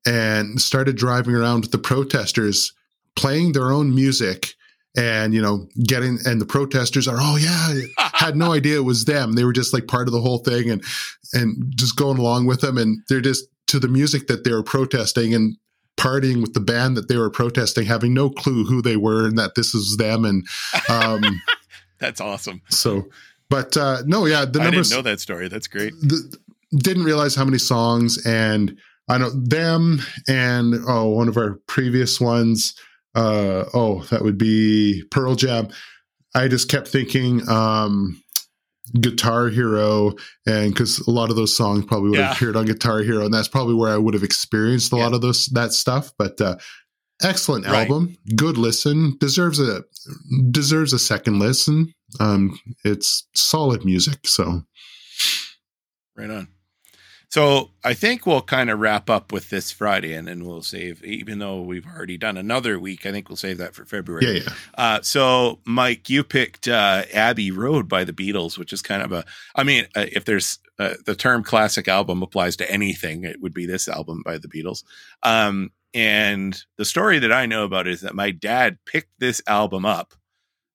[0.06, 2.72] and started driving around with the protesters
[3.16, 4.54] playing their own music
[4.96, 9.04] and you know getting and the protesters are oh yeah had no idea it was
[9.04, 10.82] them they were just like part of the whole thing and
[11.32, 14.62] and just going along with them and they're just to the music that they were
[14.62, 15.56] protesting and
[15.96, 19.38] partying with the band that they were protesting, having no clue who they were and
[19.38, 20.24] that this is them.
[20.24, 20.46] And
[20.88, 21.42] um,
[21.98, 22.62] that's awesome.
[22.68, 23.08] So,
[23.48, 24.92] but uh, no, yeah, the numbers.
[24.92, 25.48] I didn't know that story.
[25.48, 25.92] That's great.
[26.00, 26.36] The,
[26.72, 28.76] didn't realize how many songs, and
[29.08, 32.74] I know them, and oh, one of our previous ones.
[33.14, 35.68] uh, oh, that would be Pearl Jam.
[36.34, 38.22] I just kept thinking um,
[39.00, 40.14] Guitar Hero,
[40.46, 42.26] and because a lot of those songs probably would yeah.
[42.28, 45.04] have appeared on Guitar Hero, and that's probably where I would have experienced a yeah.
[45.04, 46.12] lot of those that stuff.
[46.18, 46.56] But uh,
[47.22, 47.88] excellent right.
[47.88, 49.82] album, good listen, deserves a
[50.50, 51.92] deserves a second listen.
[52.20, 54.62] Um, it's solid music, so
[56.16, 56.48] right on.
[57.28, 61.04] So I think we'll kind of wrap up with this Friday, and then we'll save.
[61.04, 64.26] Even though we've already done another week, I think we'll save that for February.
[64.26, 64.54] Yeah, yeah.
[64.74, 69.12] Uh, so, Mike, you picked uh, Abbey Road by the Beatles, which is kind of
[69.12, 69.24] a.
[69.54, 73.54] I mean, uh, if there's uh, the term classic album applies to anything, it would
[73.54, 74.84] be this album by the Beatles.
[75.22, 79.84] Um, and the story that I know about is that my dad picked this album
[79.84, 80.14] up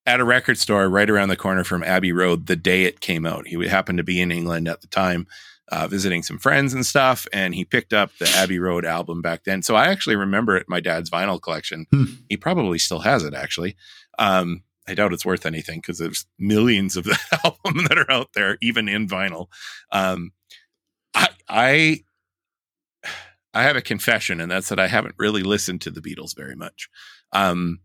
[0.06, 3.26] at a record store right around the corner from Abbey Road the day it came
[3.26, 3.48] out.
[3.48, 5.28] He happened to be in England at the time
[5.72, 9.46] uh, visiting some friends and stuff, and he picked up the Abbey Road album back
[9.46, 9.62] then.
[9.62, 10.68] So I actually remember it.
[10.68, 11.88] My dad's vinyl collection.
[11.92, 12.06] Hmm.
[12.30, 13.34] He probably still has it.
[13.34, 13.78] Actually,
[14.20, 18.30] um, I doubt it's worth anything because there's millions of the album that are out
[18.34, 19.48] there, even in vinyl.
[19.92, 20.32] Um,
[21.14, 22.04] I, I
[23.54, 26.56] I have a confession, and that's that I haven't really listened to the Beatles very
[26.56, 26.90] much.
[27.32, 27.80] Um,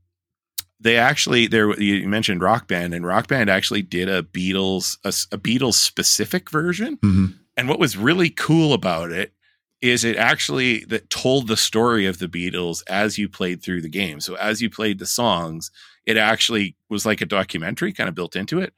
[0.80, 5.08] they actually there you mentioned Rock Band, and Rock Band actually did a Beatles a,
[5.34, 6.96] a Beatles specific version.
[6.96, 7.26] Mm-hmm.
[7.56, 9.32] And what was really cool about it
[9.80, 13.88] is it actually that told the story of the Beatles as you played through the
[13.88, 14.20] game.
[14.20, 15.70] So as you played the songs,
[16.06, 18.72] it actually was like a documentary kind of built into it.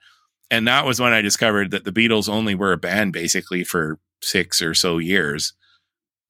[0.50, 3.98] And that was when I discovered that the Beatles only were a band basically for
[4.22, 5.52] six or so years.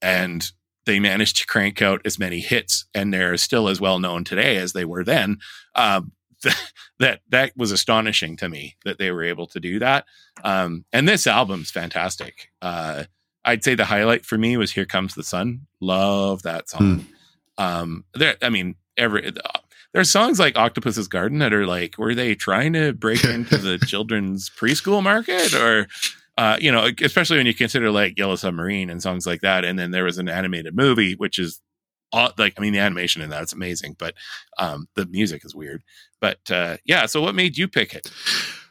[0.02, 0.50] And
[0.86, 4.56] they managed to crank out as many hits and they're still as well known today
[4.56, 5.38] as they were then.
[5.74, 6.12] Um,
[6.98, 10.04] that that was astonishing to me that they were able to do that.
[10.44, 12.50] Um, and this album's fantastic.
[12.62, 13.04] Uh,
[13.44, 17.00] I'd say the highlight for me was "Here Comes the Sun." Love that song.
[17.58, 17.64] Hmm.
[17.64, 19.58] Um, there, I mean, every uh,
[19.92, 23.78] there's songs like Octopus's Garden that are like, were they trying to break into the
[23.78, 25.88] children's preschool market or?
[26.36, 29.64] Uh, you know, especially when you consider like Yellow Submarine and songs like that.
[29.64, 31.60] And then there was an animated movie, which is
[32.12, 34.14] all, like, I mean, the animation in that it's amazing, but
[34.58, 35.82] um, the music is weird.
[36.20, 38.10] But uh, yeah, so what made you pick it?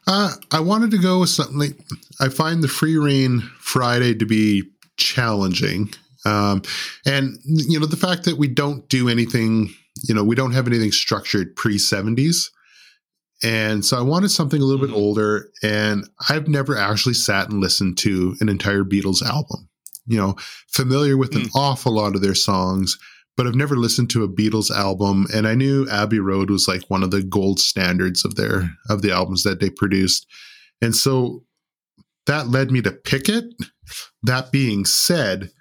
[0.08, 1.78] Uh, I wanted to go with something like
[2.22, 4.64] I find the Free Reign Friday to be
[4.96, 5.90] challenging.
[6.26, 6.62] Um,
[7.06, 9.74] and, you know, the fact that we don't do anything,
[10.04, 12.50] you know, we don't have anything structured pre 70s.
[13.44, 15.04] And so I wanted something a little bit mm-hmm.
[15.04, 15.50] older.
[15.62, 19.70] And I've never actually sat and listened to an entire Beatles album.
[20.10, 20.36] You know,
[20.70, 21.44] familiar with mm.
[21.44, 22.98] an awful lot of their songs,
[23.38, 25.28] but I've never listened to a Beatles album.
[25.34, 29.04] And I knew Abbey Road was like one of the gold standards of their of
[29.04, 30.26] the albums that they produced.
[30.82, 31.44] And so
[32.26, 33.46] that led me to pick it.
[34.24, 35.52] That being said,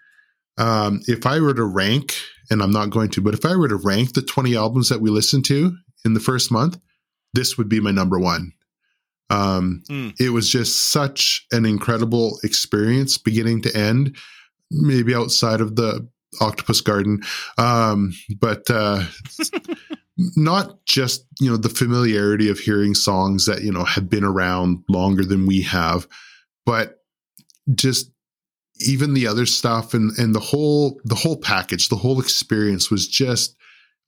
[0.59, 2.17] um, if I were to rank,
[2.51, 5.01] and I'm not going to, but if I were to rank the 20 albums that
[5.01, 6.79] we listened to in the first month,
[7.35, 8.53] this would be my number one.
[9.29, 10.15] Um, mm.
[10.19, 14.17] It was just such an incredible experience, beginning to end.
[14.71, 16.09] Maybe outside of the
[16.41, 17.23] Octopus Garden,
[17.59, 19.03] um, but uh,
[20.37, 24.83] not just you know the familiarity of hearing songs that you know have been around
[24.89, 26.07] longer than we have,
[26.65, 27.01] but
[27.75, 28.11] just
[28.81, 33.09] even the other stuff and and the whole the whole package, the whole experience was
[33.09, 33.57] just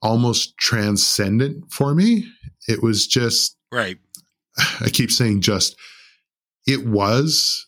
[0.03, 2.27] almost transcendent for me.
[2.67, 3.99] It was just right.
[4.81, 5.77] I keep saying just.
[6.67, 7.67] It was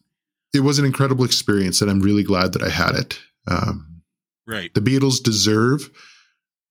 [0.52, 3.20] it was an incredible experience, and I'm really glad that I had it.
[3.48, 3.99] Um,
[4.50, 4.74] Right.
[4.74, 5.90] The Beatles deserve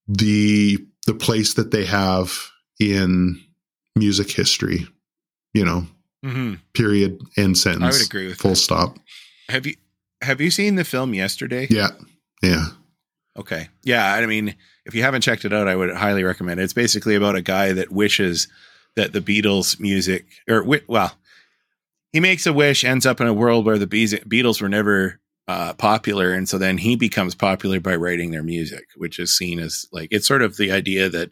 [0.07, 0.77] the
[1.07, 2.49] the place that they have
[2.79, 3.41] in
[3.95, 4.85] music history.
[5.53, 5.87] You know,
[6.23, 6.55] mm-hmm.
[6.73, 7.83] period, end sentence.
[7.83, 8.57] I would agree with full that.
[8.57, 8.97] stop.
[9.47, 9.75] Have you
[10.21, 11.67] have you seen the film yesterday?
[11.69, 11.91] Yeah,
[12.43, 12.67] yeah.
[13.37, 14.13] Okay, yeah.
[14.13, 14.55] I mean,
[14.85, 16.63] if you haven't checked it out, I would highly recommend it.
[16.63, 18.49] It's basically about a guy that wishes
[18.97, 21.13] that the Beatles music, or well,
[22.11, 25.73] he makes a wish, ends up in a world where the Beatles were never uh,
[25.73, 29.87] popular, and so then he becomes popular by writing their music, which is seen as
[29.91, 31.31] like it's sort of the idea that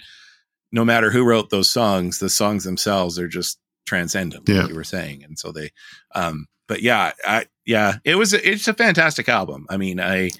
[0.71, 4.67] no matter who wrote those songs, the songs themselves are just transcendent, like yeah.
[4.67, 5.69] you were saying, and so they.
[6.15, 9.67] Um, but yeah, I, yeah, it was it's a fantastic album.
[9.69, 10.31] I mean, I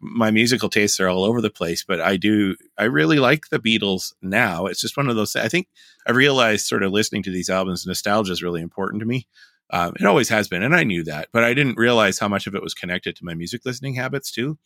[0.00, 3.60] my musical tastes are all over the place, but I do I really like the
[3.60, 4.66] Beatles now.
[4.66, 5.36] It's just one of those.
[5.36, 5.68] I think
[6.08, 9.28] I realized sort of listening to these albums, nostalgia is really important to me.
[9.70, 12.46] Um, it always has been, and I knew that, but I didn't realize how much
[12.46, 14.58] of it was connected to my music listening habits too.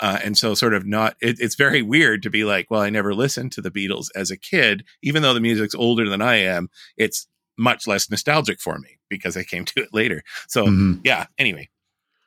[0.00, 2.90] Uh, and so, sort of not, it, it's very weird to be like, well, I
[2.90, 6.36] never listened to the Beatles as a kid, even though the music's older than I
[6.36, 6.70] am.
[6.96, 10.22] It's much less nostalgic for me because I came to it later.
[10.48, 11.00] So, mm-hmm.
[11.04, 11.26] yeah.
[11.38, 11.70] Anyway,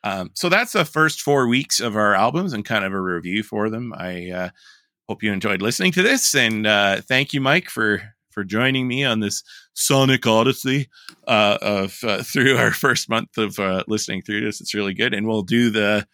[0.03, 3.43] um, so that's the first four weeks of our albums and kind of a review
[3.43, 3.93] for them.
[3.97, 4.49] I uh,
[5.09, 9.03] hope you enjoyed listening to this, and uh, thank you, Mike, for for joining me
[9.03, 9.41] on this
[9.73, 10.89] sonic odyssey
[11.27, 14.61] uh, of uh, through our first month of uh, listening through this.
[14.61, 16.05] It's really good, and we'll do the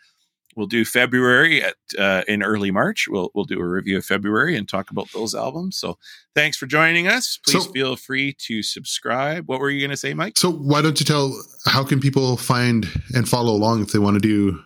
[0.56, 3.08] we'll do February at uh, in early March.
[3.10, 5.78] We'll we'll do a review of February and talk about those albums.
[5.78, 5.98] So
[6.36, 7.38] thanks for joining us.
[7.44, 9.48] Please so, feel free to subscribe.
[9.48, 10.38] What were you going to say, Mike?
[10.38, 14.16] So why don't you tell how can people find and follow along if they want
[14.16, 14.62] to do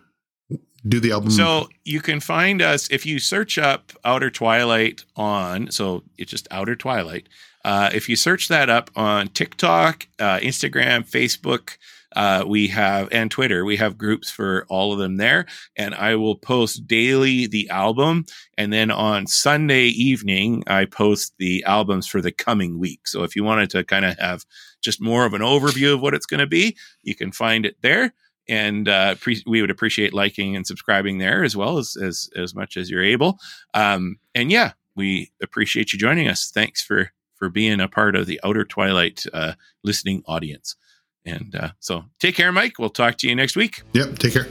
[0.88, 1.32] do the album?
[1.32, 5.72] So you can find us if you search up Outer Twilight on.
[5.72, 7.28] So it's just Outer Twilight.
[7.64, 11.78] Uh, if you search that up on TikTok, uh, Instagram, Facebook,
[12.16, 13.66] uh, we have and Twitter.
[13.66, 18.26] We have groups for all of them there, and I will post daily the album,
[18.58, 23.08] and then on Sunday evening I post the albums for the coming week.
[23.08, 24.46] So if you wanted to kind of have
[24.82, 27.76] just more of an overview of what it's going to be, you can find it
[27.82, 28.14] there.
[28.48, 32.54] And uh, pre- we would appreciate liking and subscribing there as well as as as
[32.54, 33.40] much as you're able.
[33.74, 36.52] Um, and yeah, we appreciate you joining us.
[36.52, 40.76] Thanks for for being a part of the Outer Twilight uh, listening audience.
[41.26, 42.74] And uh, so take care, Mike.
[42.80, 43.82] We'll talk to you next week.
[43.94, 44.20] Yep.
[44.20, 44.48] Take care.